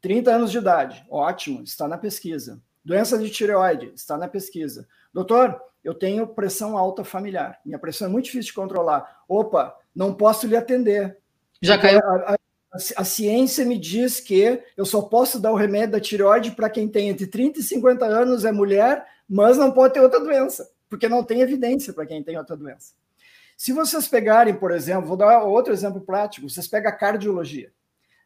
30 0.00 0.30
anos 0.30 0.50
de 0.50 0.58
idade, 0.58 1.06
ótimo, 1.08 1.62
está 1.62 1.86
na 1.86 1.96
pesquisa. 1.96 2.60
Doença 2.84 3.16
de 3.16 3.30
tireoide, 3.30 3.92
está 3.94 4.18
na 4.18 4.26
pesquisa. 4.26 4.88
Doutor, 5.14 5.60
eu 5.84 5.94
tenho 5.94 6.26
pressão 6.26 6.76
alta 6.76 7.04
familiar, 7.04 7.60
minha 7.64 7.78
pressão 7.78 8.08
é 8.08 8.10
muito 8.10 8.26
difícil 8.26 8.50
de 8.50 8.54
controlar. 8.54 9.22
Opa, 9.28 9.76
não 9.94 10.12
posso 10.12 10.46
lhe 10.46 10.56
atender. 10.56 11.16
Já 11.60 11.78
caiu. 11.78 12.00
A, 12.00 12.34
a, 12.34 12.36
a, 12.96 13.04
ciência 13.04 13.64
me 13.64 13.78
diz 13.78 14.18
que 14.18 14.62
eu 14.76 14.84
só 14.84 15.02
posso 15.02 15.38
dar 15.38 15.52
o 15.52 15.56
remédio 15.56 15.92
da 15.92 16.00
tireoide 16.00 16.50
para 16.50 16.70
quem 16.70 16.88
tem 16.88 17.08
entre 17.08 17.26
30 17.26 17.60
e 17.60 17.62
50 17.62 18.04
anos, 18.04 18.44
é 18.44 18.50
mulher, 18.50 19.06
mas 19.32 19.56
não 19.56 19.72
pode 19.72 19.94
ter 19.94 20.00
outra 20.00 20.20
doença, 20.20 20.70
porque 20.90 21.08
não 21.08 21.24
tem 21.24 21.40
evidência 21.40 21.90
para 21.94 22.04
quem 22.04 22.22
tem 22.22 22.36
outra 22.36 22.54
doença. 22.54 22.92
Se 23.56 23.72
vocês 23.72 24.06
pegarem, 24.06 24.54
por 24.54 24.70
exemplo, 24.70 25.08
vou 25.08 25.16
dar 25.16 25.42
outro 25.44 25.72
exemplo 25.72 26.02
prático, 26.02 26.50
vocês 26.50 26.68
pegam 26.68 26.90
a 26.90 26.94
cardiologia. 26.94 27.72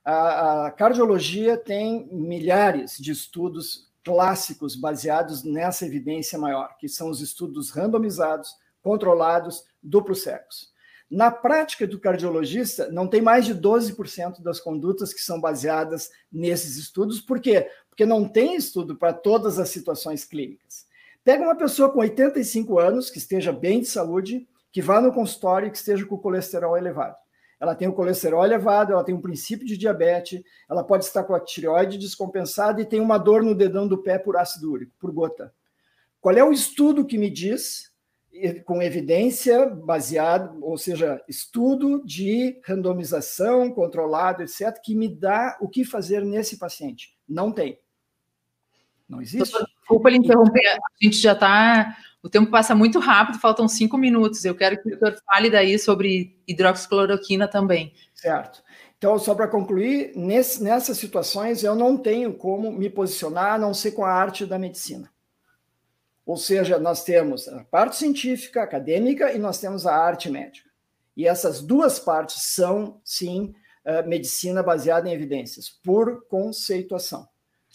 A, 0.05 0.67
a 0.67 0.71
cardiologia 0.73 1.57
tem 1.57 2.09
milhares 2.11 2.97
de 2.99 3.13
estudos 3.13 3.89
clássicos 4.03 4.75
baseados 4.75 5.45
nessa 5.45 5.87
evidência 5.87 6.37
maior, 6.39 6.77
que 6.77 6.89
são 6.89 7.09
os 7.09 7.21
estudos 7.21 7.71
randomizados, 7.71 8.57
controlados, 8.83 9.65
duplos 9.81 10.25
cegos. 10.25 10.73
Na 11.09 11.31
prática 11.31 11.87
do 11.87 12.01
cardiologista, 12.01 12.91
não 12.91 13.07
tem 13.07 13.23
mais 13.23 13.45
de 13.45 13.55
12% 13.55 14.43
das 14.43 14.59
condutas 14.59 15.15
que 15.15 15.23
são 15.23 15.41
baseadas 15.41 16.11
nesses 16.33 16.77
estudos. 16.77 17.21
Por 17.21 17.39
quê? 17.39 17.71
Porque 17.89 18.05
não 18.05 18.29
tem 18.29 18.57
estudo 18.57 18.97
para 18.97 19.13
todas 19.13 19.61
as 19.61 19.69
situações 19.69 20.25
clínicas. 20.25 20.86
Pega 21.27 21.43
uma 21.43 21.57
pessoa 21.57 21.91
com 21.91 21.99
85 21.99 22.79
anos, 22.79 23.11
que 23.11 23.19
esteja 23.19 23.51
bem 23.53 23.81
de 23.81 23.87
saúde, 23.87 24.47
que 24.71 24.81
vá 24.81 25.01
no 25.01 25.13
consultório 25.13 25.67
e 25.67 25.71
que 25.73 25.77
esteja 25.77 26.07
com 26.07 26.15
o 26.15 26.21
colesterol 26.21 26.77
elevado. 26.77 27.17
Ela 27.59 27.75
tem 27.75 27.89
o 27.89 27.93
colesterol 27.93 28.45
elevado, 28.45 28.93
ela 28.93 29.03
tem 29.03 29.13
um 29.13 29.21
princípio 29.21 29.67
de 29.67 29.77
diabetes, 29.77 30.41
ela 30.71 30.85
pode 30.85 31.05
estar 31.05 31.25
com 31.25 31.35
a 31.35 31.41
tireoide 31.41 31.99
descompensada 31.99 32.81
e 32.81 32.87
tem 32.87 33.01
uma 33.01 33.19
dor 33.19 33.43
no 33.43 33.57
dedão 33.57 33.89
do 33.89 33.99
pé 33.99 34.21
por 34.21 34.37
ácido 34.37 34.71
úrico, 34.71 34.93
por 35.01 35.11
gota. 35.11 35.53
Qual 36.21 36.33
é 36.33 36.45
o 36.45 36.53
estudo 36.53 37.05
que 37.05 37.19
me 37.19 37.29
diz 37.29 37.91
com 38.65 38.81
evidência 38.81 39.67
baseada, 39.69 40.57
ou 40.61 40.79
seja, 40.79 41.21
estudo 41.27 42.05
de 42.05 42.61
randomização 42.65 43.69
controlado, 43.73 44.45
etc., 44.45 44.81
que 44.81 44.95
me 44.95 45.09
dá 45.09 45.59
o 45.61 45.69
que 45.69 45.85
fazer 45.85 46.25
nesse 46.25 46.57
paciente. 46.57 47.19
Não 47.29 47.51
tem. 47.51 47.81
Não 49.09 49.21
existe. 49.21 49.57
Desculpa 49.87 50.11
lhe 50.11 50.17
interromper, 50.17 50.67
a 50.67 50.79
gente 51.01 51.17
já 51.17 51.33
está. 51.33 51.97
O 52.21 52.29
tempo 52.29 52.51
passa 52.51 52.75
muito 52.75 52.99
rápido, 52.99 53.39
faltam 53.39 53.69
cinco 53.69 53.97
minutos. 53.97 54.45
Eu 54.45 54.57
quero 54.57 54.83
que 54.83 54.93
o 54.93 54.99
senhor 54.99 55.17
fale 55.25 55.49
daí 55.49 55.79
sobre 55.79 56.37
hidroxicloroquina 56.49 57.47
também. 57.47 57.95
Certo. 58.13 58.65
Então, 58.99 59.17
só 59.17 59.33
para 59.33 59.47
concluir, 59.47 60.13
nesse, 60.17 60.61
nessas 60.61 60.99
situações 60.99 61.63
eu 61.63 61.77
não 61.77 61.97
tenho 61.97 62.35
como 62.35 62.73
me 62.73 62.91
posicionar 62.91 63.55
a 63.55 63.59
não 63.59 63.73
ser 63.73 63.93
com 63.93 64.05
a 64.05 64.13
arte 64.13 64.45
da 64.45 64.59
medicina. 64.59 65.09
Ou 66.25 66.37
seja, 66.37 66.81
nós 66.81 67.05
temos 67.05 67.47
a 67.47 67.63
parte 67.65 67.95
científica, 67.95 68.61
acadêmica, 68.61 69.33
e 69.33 69.39
nós 69.39 69.61
temos 69.61 69.87
a 69.87 69.95
arte 69.95 70.29
médica. 70.29 70.69
E 71.17 71.29
essas 71.29 71.63
duas 71.63 72.01
partes 72.01 72.43
são, 72.43 73.01
sim, 73.05 73.55
medicina 74.07 74.65
baseada 74.65 75.09
em 75.09 75.13
evidências, 75.13 75.69
por 75.69 76.27
conceituação. 76.27 77.29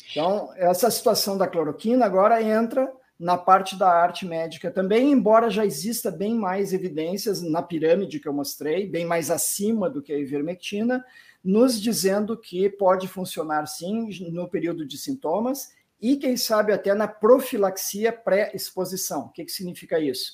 Então, 0.10 0.52
essa 0.56 0.90
situação 0.90 1.38
da 1.38 1.48
cloroquina 1.48 2.06
agora 2.06 2.42
entra 2.42 2.92
na 3.22 3.38
parte 3.38 3.78
da 3.78 3.88
arte 3.88 4.26
médica 4.26 4.72
também, 4.72 5.12
embora 5.12 5.50
já 5.50 5.64
exista 5.64 6.10
bem 6.10 6.34
mais 6.34 6.74
evidências 6.74 7.40
na 7.40 7.62
pirâmide 7.62 8.20
que 8.20 8.28
eu 8.28 8.34
mostrei, 8.34 8.88
bem 8.88 9.06
mais 9.06 9.30
acima 9.30 9.88
do 9.88 10.02
que 10.02 10.12
a 10.12 10.18
ivermectina, 10.18 11.06
nos 11.44 11.80
dizendo 11.80 12.36
que 12.36 12.68
pode 12.68 13.08
funcionar 13.08 13.68
sim 13.68 14.10
no 14.32 14.50
período 14.50 14.86
de 14.86 14.98
sintomas 14.98 15.70
e, 16.02 16.18
quem 16.18 16.36
sabe, 16.36 16.74
até 16.74 16.96
na 16.96 17.08
profilaxia 17.08 18.12
pré-exposição. 18.12 19.26
O 19.26 19.30
que, 19.30 19.46
que 19.46 19.52
significa 19.52 20.00
isso? 20.00 20.34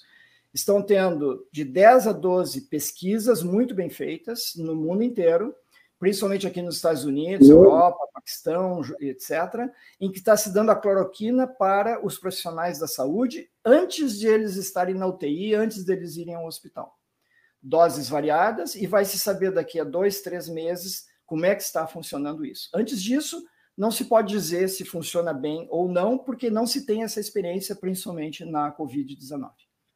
Estão 0.54 0.82
tendo 0.82 1.46
de 1.52 1.66
10 1.66 2.08
a 2.08 2.14
12 2.14 2.62
pesquisas 2.62 3.44
muito 3.44 3.76
bem 3.76 3.90
feitas 3.90 4.54
no 4.56 4.74
mundo 4.74 5.04
inteiro, 5.04 5.54
principalmente 6.00 6.48
aqui 6.48 6.62
nos 6.62 6.78
Estados 6.78 7.04
Unidos, 7.04 7.50
Europa, 7.50 8.07
Paquistão, 8.28 8.82
etc., 9.00 9.72
em 10.02 10.12
que 10.12 10.18
está 10.18 10.36
se 10.36 10.54
dando 10.54 10.70
a 10.70 10.76
cloroquina 10.76 11.48
para 11.48 12.06
os 12.06 12.20
profissionais 12.20 12.78
da 12.78 12.88
saúde 12.88 13.50
antes 13.64 14.20
de 14.20 14.28
eles 14.28 14.58
estarem 14.58 14.94
na 14.94 15.08
UTI, 15.08 15.56
antes 15.56 15.86
deles 15.86 16.18
irem 16.18 16.36
ao 16.36 16.46
hospital. 16.46 16.94
Doses 17.64 18.10
variadas, 18.10 18.76
e 18.76 18.86
vai 18.86 19.06
se 19.06 19.18
saber 19.18 19.52
daqui 19.52 19.80
a 19.80 19.86
dois, 19.86 20.22
três 20.22 20.50
meses 20.50 21.06
como 21.26 21.46
é 21.46 21.56
que 21.56 21.64
está 21.64 21.88
funcionando 21.88 22.46
isso. 22.46 22.70
Antes 22.74 23.02
disso, 23.02 23.42
não 23.78 23.92
se 23.92 24.06
pode 24.06 24.30
dizer 24.30 24.68
se 24.68 24.84
funciona 24.84 25.34
bem 25.34 25.68
ou 25.70 25.90
não, 25.90 26.18
porque 26.18 26.50
não 26.50 26.68
se 26.68 26.86
tem 26.86 27.04
essa 27.04 27.20
experiência, 27.20 27.76
principalmente 27.76 28.44
na 28.44 28.76
Covid-19. 28.76 29.52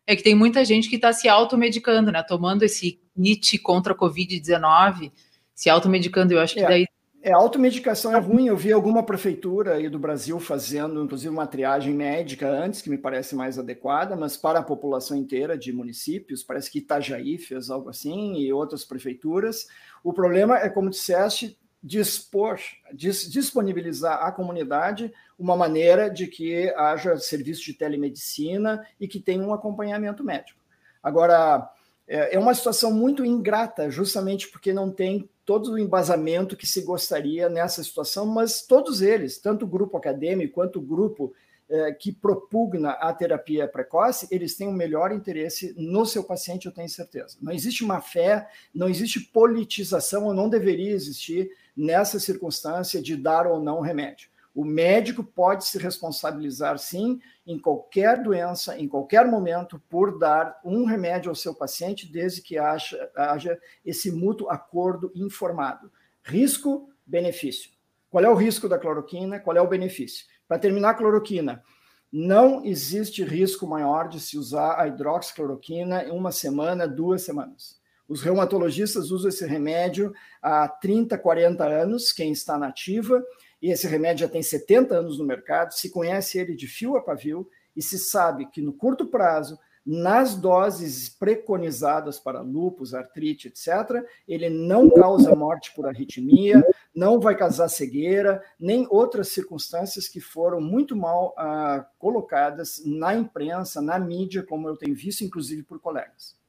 É 0.08 0.16
que 0.16 0.24
tem 0.24 0.36
muita 0.36 0.64
gente 0.66 0.90
que 0.90 0.96
está 0.96 1.14
se 1.14 1.30
automedicando, 1.30 2.12
né? 2.12 2.24
Tomando 2.24 2.64
esse 2.64 3.02
kit 3.16 3.58
contra 3.60 3.94
a 3.94 3.98
Covid-19, 3.98 5.12
se 5.54 5.70
automedicando. 5.70 6.34
Eu 6.34 6.40
acho 6.40 6.56
que 6.56 6.62
é, 6.62 6.68
daí. 6.68 6.86
É, 7.24 7.32
automedicação 7.34 8.16
é 8.16 8.20
ruim. 8.20 8.48
Eu 8.48 8.58
vi 8.58 8.72
alguma 8.72 9.04
prefeitura 9.04 9.76
aí 9.76 9.88
do 9.88 10.00
Brasil 10.00 10.40
fazendo, 10.40 11.04
inclusive, 11.04 11.30
uma 11.30 11.46
triagem 11.46 11.94
médica 11.94 12.50
antes, 12.50 12.82
que 12.82 12.90
me 12.90 12.98
parece 12.98 13.36
mais 13.36 13.60
adequada, 13.60 14.16
mas 14.16 14.36
para 14.36 14.58
a 14.58 14.64
população 14.64 15.16
inteira 15.16 15.56
de 15.56 15.72
municípios, 15.72 16.42
parece 16.44 16.72
que 16.72 16.80
Itajaí 16.80 17.38
fez 17.38 17.70
algo 17.70 17.90
assim, 17.90 18.38
e 18.38 18.52
outras 18.52 18.84
prefeituras. 18.84 19.68
O 20.04 20.12
problema 20.12 20.58
é, 20.58 20.68
como 20.68 20.90
disseste, 20.90 21.56
dispor, 21.84 22.60
dis, 22.92 23.30
disponibilizar 23.30 24.24
à 24.24 24.32
comunidade 24.32 25.14
uma 25.38 25.56
maneira 25.56 26.10
de 26.10 26.26
que 26.26 26.74
haja 26.76 27.18
serviço 27.18 27.64
de 27.64 27.74
telemedicina 27.76 28.84
e 29.00 29.08
que 29.08 29.20
tenha 29.20 29.44
um 29.44 29.54
acompanhamento 29.54 30.24
médico. 30.24 30.60
Agora, 31.04 31.72
é, 32.12 32.36
é 32.36 32.40
uma 32.40 32.54
situação 32.54 32.92
muito 32.94 33.24
ingrata, 33.24 33.90
justamente 33.90 34.50
porque 34.50 34.74
não 34.74 34.92
tem 34.92 35.30
todo 35.46 35.72
o 35.72 35.80
embasamento 35.80 36.58
que 36.58 36.68
se 36.68 36.82
gostaria 36.82 37.48
nessa 37.48 37.82
situação, 37.82 38.26
mas 38.26 38.64
todos 38.64 39.02
eles, 39.02 39.38
tanto 39.38 39.64
o 39.64 39.68
grupo 39.68 39.96
acadêmico 39.96 40.56
quanto 40.56 40.80
o 40.80 40.82
grupo 40.82 41.34
é, 41.70 41.94
que 41.94 42.12
propugna 42.12 42.92
a 42.92 43.14
terapia 43.14 43.66
precoce, 43.66 44.28
eles 44.30 44.58
têm 44.58 44.68
o 44.68 44.72
um 44.72 44.74
melhor 44.74 45.14
interesse 45.14 45.74
no 45.78 46.06
seu 46.06 46.22
paciente, 46.22 46.66
eu 46.66 46.74
tenho 46.74 46.90
certeza. 46.90 47.38
Não 47.42 47.54
existe 47.54 47.86
má 47.86 48.02
fé, 48.02 48.50
não 48.76 48.90
existe 48.90 49.22
politização, 49.22 50.26
ou 50.26 50.34
não 50.34 50.50
deveria 50.50 50.92
existir 50.92 51.50
nessa 51.76 52.20
circunstância 52.20 53.02
de 53.02 53.16
dar 53.16 53.48
ou 53.48 53.62
não 53.62 53.80
remédio. 53.80 54.31
O 54.54 54.66
médico 54.66 55.24
pode 55.24 55.66
se 55.66 55.78
responsabilizar, 55.78 56.78
sim, 56.78 57.20
em 57.48 57.58
qualquer 57.58 58.22
doença, 58.22 58.78
em 58.78 58.88
qualquer 58.88 59.26
momento, 59.26 59.82
por 59.90 60.20
dar 60.20 60.60
um 60.64 60.86
remédio 60.86 61.30
ao 61.30 61.36
seu 61.36 61.56
paciente, 61.56 62.12
desde 62.12 62.42
que 62.42 62.58
haja, 62.58 63.10
haja 63.16 63.58
esse 63.86 64.12
mútuo 64.12 64.50
acordo 64.50 65.12
informado. 65.16 65.92
Risco, 66.22 66.90
benefício. 67.06 67.72
Qual 68.10 68.24
é 68.24 68.30
o 68.30 68.36
risco 68.36 68.68
da 68.68 68.78
cloroquina? 68.78 69.40
Qual 69.40 69.56
é 69.56 69.62
o 69.62 69.70
benefício? 69.70 70.26
Para 70.48 70.60
terminar, 70.60 70.96
cloroquina. 70.96 71.64
Não 72.12 72.66
existe 72.66 73.24
risco 73.24 73.66
maior 73.66 74.10
de 74.10 74.20
se 74.20 74.38
usar 74.38 74.78
a 74.78 74.86
hidroxicloroquina 74.86 76.04
em 76.04 76.12
uma 76.12 76.32
semana, 76.34 76.86
duas 76.86 77.22
semanas. 77.22 77.80
Os 78.06 78.22
reumatologistas 78.22 79.12
usam 79.12 79.30
esse 79.30 79.46
remédio 79.46 80.14
há 80.42 80.68
30, 80.68 81.18
40 81.18 81.64
anos, 81.64 82.12
quem 82.12 82.34
está 82.34 82.58
na 82.58 82.68
ativa, 82.68 83.24
e 83.62 83.72
esse 83.72 83.88
remédio 83.88 84.26
já 84.26 84.32
tem 84.32 84.42
70 84.42 84.96
anos 84.96 85.20
no 85.20 85.26
mercado, 85.26 85.74
se 85.74 85.90
conhece 85.90 86.40
ele 86.40 86.56
de 86.56 86.68
fio 86.68 86.96
a 86.96 87.02
pavio 87.02 87.48
e 87.76 87.82
se 87.82 88.00
sabe 88.00 88.48
que 88.48 88.62
no 88.62 88.74
curto 88.74 89.06
prazo, 89.06 89.58
nas 89.86 90.36
doses 90.36 91.10
preconizadas 91.10 92.20
para 92.20 92.42
lúpus, 92.42 92.94
artrite, 92.94 93.48
etc., 93.48 94.04
ele 94.28 94.50
não 94.50 94.90
causa 94.90 95.36
morte 95.36 95.74
por 95.76 95.88
arritmia, 95.88 96.64
não 96.94 97.20
vai 97.20 97.36
causar 97.36 97.70
cegueira, 97.70 98.44
nem 98.60 98.88
outras 98.90 99.30
circunstâncias 99.30 100.08
que 100.08 100.20
foram 100.20 100.62
muito 100.62 100.96
mal 100.96 101.34
ah, 101.38 101.86
colocadas 101.98 102.82
na 102.86 103.16
imprensa, 103.16 103.82
na 103.82 103.98
mídia, 103.98 104.44
como 104.44 104.68
eu 104.68 104.76
tenho 104.76 104.96
visto, 104.96 105.24
inclusive 105.24 105.64
por 105.64 105.80
colegas. 105.80 106.41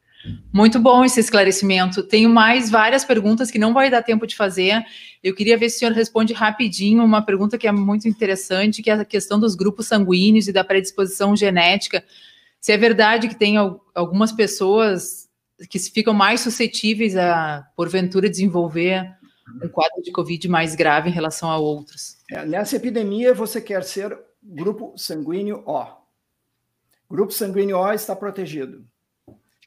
Muito 0.52 0.78
bom 0.78 1.04
esse 1.04 1.18
esclarecimento. 1.18 2.02
Tenho 2.02 2.30
mais 2.30 2.70
várias 2.70 3.04
perguntas 3.04 3.50
que 3.50 3.58
não 3.58 3.74
vai 3.74 3.90
dar 3.90 4.02
tempo 4.02 4.26
de 4.26 4.36
fazer. 4.36 4.84
Eu 5.22 5.34
queria 5.34 5.58
ver 5.58 5.68
se 5.70 5.76
o 5.76 5.78
senhor 5.80 5.92
responde 5.92 6.32
rapidinho 6.32 7.02
uma 7.02 7.22
pergunta 7.22 7.58
que 7.58 7.66
é 7.66 7.72
muito 7.72 8.06
interessante, 8.08 8.82
que 8.82 8.90
é 8.90 8.94
a 8.94 9.04
questão 9.04 9.40
dos 9.40 9.54
grupos 9.54 9.86
sanguíneos 9.86 10.46
e 10.46 10.52
da 10.52 10.62
predisposição 10.62 11.34
genética. 11.34 12.04
Se 12.60 12.72
é 12.72 12.76
verdade 12.76 13.28
que 13.28 13.34
tem 13.34 13.56
algumas 13.94 14.30
pessoas 14.30 15.28
que 15.68 15.78
ficam 15.78 16.14
mais 16.14 16.40
suscetíveis 16.40 17.16
a, 17.16 17.66
porventura, 17.76 18.28
desenvolver 18.28 19.10
um 19.62 19.68
quadro 19.68 20.02
de 20.02 20.12
Covid 20.12 20.48
mais 20.48 20.74
grave 20.74 21.10
em 21.10 21.12
relação 21.12 21.50
a 21.50 21.58
outros. 21.58 22.18
É, 22.30 22.44
nessa 22.44 22.76
epidemia, 22.76 23.34
você 23.34 23.60
quer 23.60 23.82
ser 23.84 24.16
grupo 24.42 24.94
sanguíneo 24.96 25.62
O. 25.66 25.84
Grupo 27.10 27.32
sanguíneo 27.32 27.76
O 27.76 27.92
está 27.92 28.14
protegido. 28.16 28.84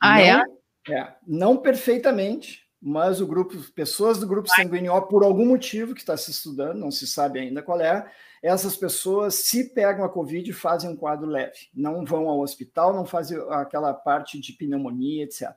Ah, 0.02 0.22
é? 0.22 0.34
não, 0.34 0.42
é? 0.90 1.00
É, 1.00 1.16
não 1.26 1.58
perfeitamente, 1.58 2.66
mas 2.82 3.20
o 3.20 3.26
grupo, 3.26 3.58
pessoas 3.74 4.20
do 4.20 4.28
grupo 4.28 4.48
sanguíneo 4.48 5.02
por 5.08 5.24
algum 5.24 5.46
motivo 5.46 5.96
que 5.96 6.02
está 6.02 6.16
se 6.16 6.30
estudando, 6.30 6.78
não 6.78 6.92
se 6.92 7.08
sabe 7.08 7.40
ainda 7.40 7.64
qual 7.64 7.82
é, 7.82 8.10
essas 8.44 8.78
pessoas, 8.78 9.34
se 9.36 9.74
pegam 9.74 10.06
a 10.06 10.10
Covid, 10.10 10.54
fazem 10.54 10.92
um 10.92 10.96
quadro 10.96 11.26
leve. 11.26 11.70
Não 11.74 12.06
vão 12.06 12.30
ao 12.30 12.42
hospital, 12.42 12.94
não 12.94 13.04
fazem 13.04 13.40
aquela 13.50 13.92
parte 13.92 14.40
de 14.40 14.54
pneumonia, 14.54 15.24
etc. 15.24 15.50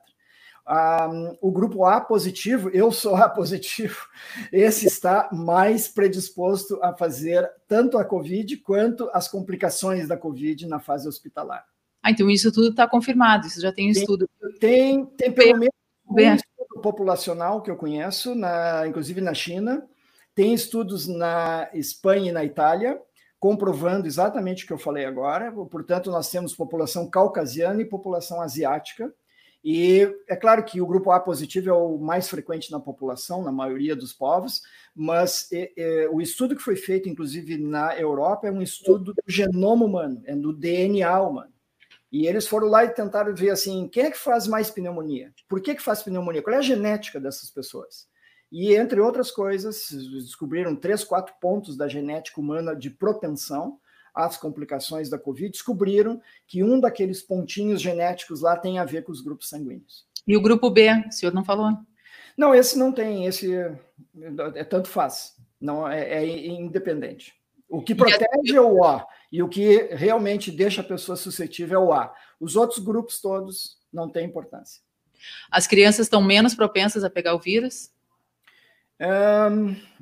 Um, 0.67 1.37
o 1.41 1.51
grupo 1.51 1.85
A 1.85 2.01
positivo, 2.01 2.69
eu 2.73 2.91
sou 2.91 3.15
A 3.15 3.29
positivo, 3.29 4.07
esse 4.51 4.87
está 4.87 5.29
mais 5.31 5.87
predisposto 5.87 6.79
a 6.81 6.95
fazer 6.95 7.47
tanto 7.67 7.97
a 7.97 8.05
Covid 8.05 8.57
quanto 8.57 9.09
as 9.13 9.27
complicações 9.27 10.07
da 10.07 10.17
Covid 10.17 10.67
na 10.67 10.79
fase 10.79 11.07
hospitalar. 11.07 11.65
Ah, 12.01 12.11
então 12.11 12.29
isso 12.29 12.51
tudo 12.51 12.69
está 12.69 12.87
confirmado, 12.87 13.47
isso 13.47 13.61
já 13.61 13.71
tem, 13.71 13.89
estudo. 13.89 14.29
Tem, 14.59 15.05
tem 15.05 15.31
pelo 15.31 15.57
menos 15.57 15.73
um 16.09 16.19
estudo 16.19 16.81
populacional 16.81 17.61
que 17.61 17.69
eu 17.69 17.75
conheço, 17.75 18.33
na, 18.33 18.87
inclusive 18.87 19.21
na 19.21 19.33
China, 19.33 19.85
tem 20.33 20.53
estudos 20.53 21.07
na 21.07 21.69
Espanha 21.73 22.29
e 22.29 22.33
na 22.33 22.45
Itália, 22.45 22.99
comprovando 23.39 24.07
exatamente 24.07 24.63
o 24.63 24.67
que 24.67 24.73
eu 24.73 24.77
falei 24.77 25.05
agora. 25.05 25.51
Portanto, 25.51 26.09
nós 26.11 26.29
temos 26.29 26.55
população 26.55 27.09
caucasiana 27.09 27.81
e 27.81 27.85
população 27.85 28.41
asiática. 28.41 29.13
E 29.63 30.09
é 30.27 30.37
claro 30.37 30.63
que 30.63 30.79
o 30.79 30.87
grupo 30.87 31.11
A 31.11 31.19
positivo 31.19 31.69
é 31.69 31.73
o 31.73 31.97
mais 31.97 32.29
frequente 32.29 32.71
na 32.71 32.79
população, 32.79 33.43
na 33.43 33.51
maioria 33.51 33.93
dos 33.93 34.13
povos, 34.13 34.61
mas 34.95 35.49
é, 35.51 35.71
é, 35.75 36.09
o 36.09 36.21
estudo 36.21 36.55
que 36.55 36.61
foi 36.61 36.77
feito, 36.77 37.09
inclusive 37.09 37.57
na 37.57 37.93
Europa, 37.97 38.47
é 38.47 38.51
um 38.51 38.61
estudo 38.61 39.13
do 39.13 39.21
genoma 39.27 39.85
humano, 39.85 40.21
é 40.25 40.33
do 40.33 40.53
DNA 40.53 41.21
humano. 41.21 41.51
E 42.11 42.25
eles 42.25 42.47
foram 42.47 42.67
lá 42.67 42.83
e 42.83 42.89
tentaram 42.89 43.35
ver 43.35 43.51
assim, 43.51 43.87
quem 43.87 44.05
é 44.05 44.11
que 44.11 44.17
faz 44.17 44.47
mais 44.47 44.71
pneumonia? 44.71 45.31
Por 45.47 45.61
que, 45.61 45.75
que 45.75 45.81
faz 45.81 46.01
pneumonia? 46.01 46.41
Qual 46.41 46.55
é 46.55 46.57
a 46.57 46.61
genética 46.61 47.19
dessas 47.19 47.51
pessoas? 47.51 48.07
E, 48.51 48.73
entre 48.73 48.99
outras 48.99 49.29
coisas, 49.29 49.89
descobriram 49.91 50.75
três, 50.75 51.03
quatro 51.03 51.35
pontos 51.39 51.77
da 51.77 51.87
genética 51.87 52.41
humana 52.41 52.75
de 52.75 52.89
propensão. 52.89 53.79
as 54.11 54.37
complicações 54.37 55.07
da 55.07 55.19
Covid, 55.19 55.51
descobriram 55.51 56.19
que 56.47 56.63
um 56.63 56.79
daqueles 56.79 57.21
pontinhos 57.21 57.79
genéticos 57.79 58.41
lá 58.41 58.57
tem 58.57 58.79
a 58.79 58.83
ver 58.83 59.03
com 59.03 59.11
os 59.11 59.21
grupos 59.21 59.47
sanguíneos. 59.47 60.05
E 60.27 60.35
o 60.35 60.41
grupo 60.41 60.69
B, 60.69 60.89
o 61.07 61.11
senhor 61.11 61.33
não 61.33 61.45
falou? 61.45 61.71
Não, 62.35 62.53
esse 62.53 62.77
não 62.77 62.91
tem, 62.91 63.27
esse 63.27 63.53
é 64.55 64.63
tanto 64.63 64.89
faz, 64.89 65.35
não 65.61 65.87
é, 65.87 66.23
é 66.23 66.47
independente. 66.47 67.38
O 67.69 67.81
que 67.81 67.93
protege 67.93 68.55
é 68.55 68.61
o 68.61 68.83
A 68.83 69.05
e 69.31 69.43
o 69.43 69.47
que 69.47 69.89
realmente 69.91 70.51
deixa 70.51 70.81
a 70.81 70.83
pessoa 70.83 71.15
suscetível 71.15 71.81
é 71.81 71.83
o 71.85 71.93
A. 71.93 72.13
Os 72.39 72.55
outros 72.55 72.79
grupos 72.79 73.21
todos 73.21 73.77
não 73.93 74.09
têm 74.09 74.25
importância. 74.25 74.81
As 75.51 75.67
crianças 75.67 76.07
estão 76.07 76.21
menos 76.21 76.55
propensas 76.55 77.03
a 77.03 77.09
pegar 77.09 77.35
o 77.35 77.39
vírus? 77.39 77.91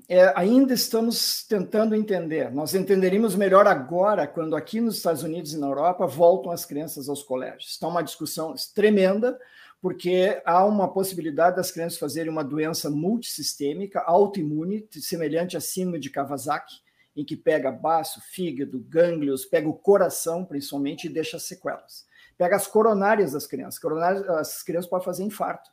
é, 0.09 0.33
ainda 0.35 0.73
estamos 0.73 1.43
tentando 1.43 1.93
entender. 1.93 2.51
Nós 2.51 2.73
entenderíamos 2.73 3.35
melhor 3.35 3.67
agora, 3.67 4.25
quando 4.25 4.55
aqui 4.55 4.81
nos 4.81 4.97
Estados 4.97 5.21
Unidos 5.21 5.53
e 5.53 5.59
na 5.59 5.67
Europa 5.67 6.07
voltam 6.07 6.51
as 6.51 6.65
crianças 6.65 7.07
aos 7.07 7.21
colégios. 7.21 7.71
Está 7.71 7.87
uma 7.87 8.01
discussão 8.01 8.55
tremenda, 8.73 9.37
porque 9.79 10.41
há 10.43 10.65
uma 10.65 10.91
possibilidade 10.91 11.57
das 11.57 11.69
crianças 11.69 11.99
fazerem 11.99 12.31
uma 12.31 12.43
doença 12.43 12.89
multissistêmica, 12.89 14.01
autoimune, 14.01 14.87
semelhante 14.91 15.55
à 15.55 15.61
síndrome 15.61 15.99
de 15.99 16.09
Kawasaki, 16.09 16.81
em 17.17 17.25
que 17.25 17.35
pega 17.35 17.71
baço, 17.71 18.21
fígado, 18.21 18.79
gânglios, 18.87 19.43
pega 19.43 19.67
o 19.67 19.73
coração, 19.73 20.45
principalmente, 20.45 21.07
e 21.07 21.09
deixa 21.09 21.39
sequelas. 21.39 22.05
Pega 22.37 22.55
as 22.55 22.67
coronárias 22.67 23.31
das 23.31 23.47
crianças. 23.47 23.79
Coronárias, 23.79 24.29
as 24.29 24.61
crianças 24.61 24.87
podem 24.87 25.03
fazer 25.03 25.23
infarto. 25.23 25.71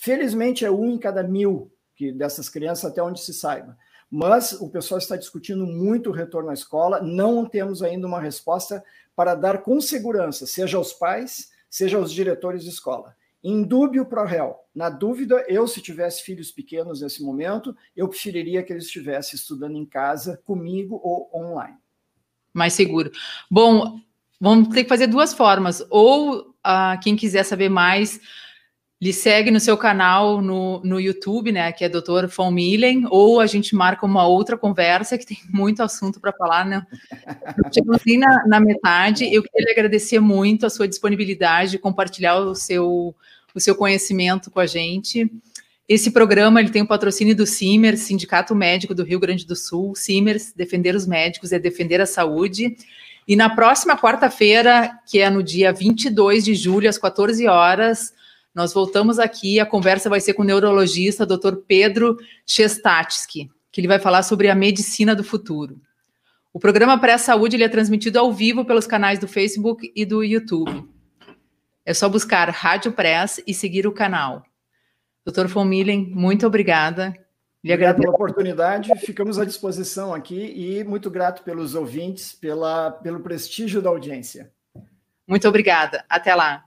Felizmente, 0.00 0.64
é 0.64 0.70
um 0.70 0.90
em 0.90 0.98
cada 0.98 1.22
mil 1.22 1.70
que 1.94 2.10
dessas 2.10 2.48
crianças, 2.48 2.86
até 2.90 3.02
onde 3.02 3.20
se 3.20 3.34
saiba. 3.34 3.76
Mas 4.10 4.52
o 4.52 4.70
pessoal 4.70 4.98
está 4.98 5.14
discutindo 5.14 5.66
muito 5.66 6.08
o 6.08 6.12
retorno 6.12 6.48
à 6.48 6.54
escola, 6.54 7.02
não 7.02 7.44
temos 7.44 7.82
ainda 7.82 8.06
uma 8.06 8.20
resposta 8.20 8.82
para 9.14 9.34
dar 9.34 9.62
com 9.62 9.78
segurança, 9.78 10.46
seja 10.46 10.78
aos 10.78 10.94
pais, 10.94 11.50
seja 11.68 11.98
aos 11.98 12.10
diretores 12.10 12.62
de 12.62 12.70
escola. 12.70 13.14
Em 13.42 13.62
dúbio 13.62 14.06
pro 14.06 14.24
réu. 14.24 14.56
Na 14.74 14.88
dúvida, 14.88 15.44
eu, 15.48 15.66
se 15.66 15.80
tivesse 15.80 16.22
filhos 16.22 16.52
pequenos 16.52 17.00
nesse 17.00 17.22
momento, 17.22 17.76
eu 17.96 18.08
preferiria 18.08 18.62
que 18.62 18.72
eles 18.72 18.84
estivessem 18.84 19.36
estudando 19.36 19.76
em 19.76 19.84
casa, 19.84 20.40
comigo 20.44 21.00
ou 21.02 21.28
online. 21.34 21.76
Mais 22.54 22.72
seguro. 22.72 23.10
Bom, 23.50 23.98
vamos 24.40 24.68
ter 24.68 24.84
que 24.84 24.88
fazer 24.88 25.06
duas 25.06 25.34
formas. 25.34 25.84
Ou 25.90 26.40
uh, 26.40 27.00
quem 27.02 27.16
quiser 27.16 27.44
saber 27.44 27.68
mais 27.68 28.20
lhe 29.02 29.12
segue 29.12 29.50
no 29.50 29.58
seu 29.58 29.76
canal 29.76 30.40
no, 30.40 30.80
no 30.84 31.00
YouTube, 31.00 31.50
né, 31.50 31.72
que 31.72 31.84
é 31.84 31.88
Dr. 31.88 32.28
Von 32.28 32.52
Millen, 32.52 33.04
ou 33.10 33.40
a 33.40 33.46
gente 33.46 33.74
marca 33.74 34.06
uma 34.06 34.28
outra 34.28 34.56
conversa, 34.56 35.18
que 35.18 35.26
tem 35.26 35.38
muito 35.50 35.82
assunto 35.82 36.20
para 36.20 36.32
falar, 36.32 36.64
né? 36.64 36.86
Chegamos 37.74 37.96
assim 37.96 38.16
na, 38.16 38.46
na 38.46 38.60
metade, 38.60 39.24
eu 39.24 39.42
queria 39.42 39.72
agradecer 39.72 40.20
muito 40.20 40.64
a 40.64 40.70
sua 40.70 40.86
disponibilidade 40.86 41.72
de 41.72 41.78
compartilhar 41.80 42.38
o 42.38 42.54
seu, 42.54 43.12
o 43.54 43.60
seu 43.60 43.74
conhecimento 43.74 44.50
com 44.50 44.60
a 44.60 44.66
gente. 44.66 45.30
Esse 45.88 46.10
programa 46.10 46.60
ele 46.60 46.70
tem 46.70 46.82
o 46.82 46.86
patrocínio 46.86 47.34
do 47.34 47.46
CIMERS, 47.46 48.00
Sindicato 48.00 48.54
Médico 48.54 48.94
do 48.94 49.02
Rio 49.02 49.20
Grande 49.20 49.46
do 49.46 49.56
Sul. 49.56 49.94
CIMERS, 49.94 50.52
defender 50.54 50.94
os 50.94 51.06
médicos 51.06 51.52
é 51.52 51.58
defender 51.58 52.00
a 52.00 52.06
saúde. 52.06 52.76
E 53.26 53.36
na 53.36 53.54
próxima 53.54 53.96
quarta-feira, 53.96 54.98
que 55.06 55.18
é 55.20 55.28
no 55.28 55.42
dia 55.42 55.72
22 55.72 56.44
de 56.44 56.54
julho, 56.54 56.88
às 56.88 56.98
14 56.98 57.46
horas, 57.46 58.12
nós 58.54 58.72
voltamos 58.72 59.18
aqui, 59.18 59.60
a 59.60 59.66
conversa 59.66 60.10
vai 60.10 60.20
ser 60.20 60.34
com 60.34 60.42
o 60.42 60.44
neurologista 60.44 61.24
Dr. 61.24 61.56
Pedro 61.66 62.16
Chestatsky, 62.46 63.50
que 63.70 63.80
ele 63.80 63.88
vai 63.88 63.98
falar 63.98 64.22
sobre 64.22 64.48
a 64.48 64.54
medicina 64.54 65.14
do 65.14 65.24
futuro. 65.24 65.80
O 66.52 66.58
programa 66.58 66.98
Pré-Saúde 66.98 67.62
é 67.62 67.68
transmitido 67.68 68.18
ao 68.18 68.32
vivo 68.32 68.64
pelos 68.64 68.86
canais 68.86 69.18
do 69.18 69.26
Facebook 69.26 69.90
e 69.96 70.04
do 70.04 70.22
YouTube. 70.22 70.86
É 71.84 71.92
só 71.92 72.08
buscar 72.08 72.48
Rádio 72.50 72.92
Press 72.92 73.42
e 73.46 73.52
seguir 73.52 73.86
o 73.86 73.92
canal. 73.92 74.44
Doutor 75.24 75.48
Fomilen, 75.48 76.10
muito 76.14 76.46
obrigada. 76.46 77.14
Lhe 77.62 77.72
Obrigado 77.72 78.00
pela 78.00 78.12
oportunidade, 78.12 78.92
ficamos 78.98 79.38
à 79.38 79.44
disposição 79.44 80.12
aqui 80.12 80.52
e 80.56 80.82
muito 80.82 81.08
grato 81.08 81.44
pelos 81.44 81.76
ouvintes, 81.76 82.32
pela, 82.32 82.90
pelo 82.90 83.20
prestígio 83.20 83.80
da 83.80 83.88
audiência. 83.88 84.52
Muito 85.28 85.46
obrigada. 85.48 86.04
Até 86.08 86.34
lá. 86.34 86.64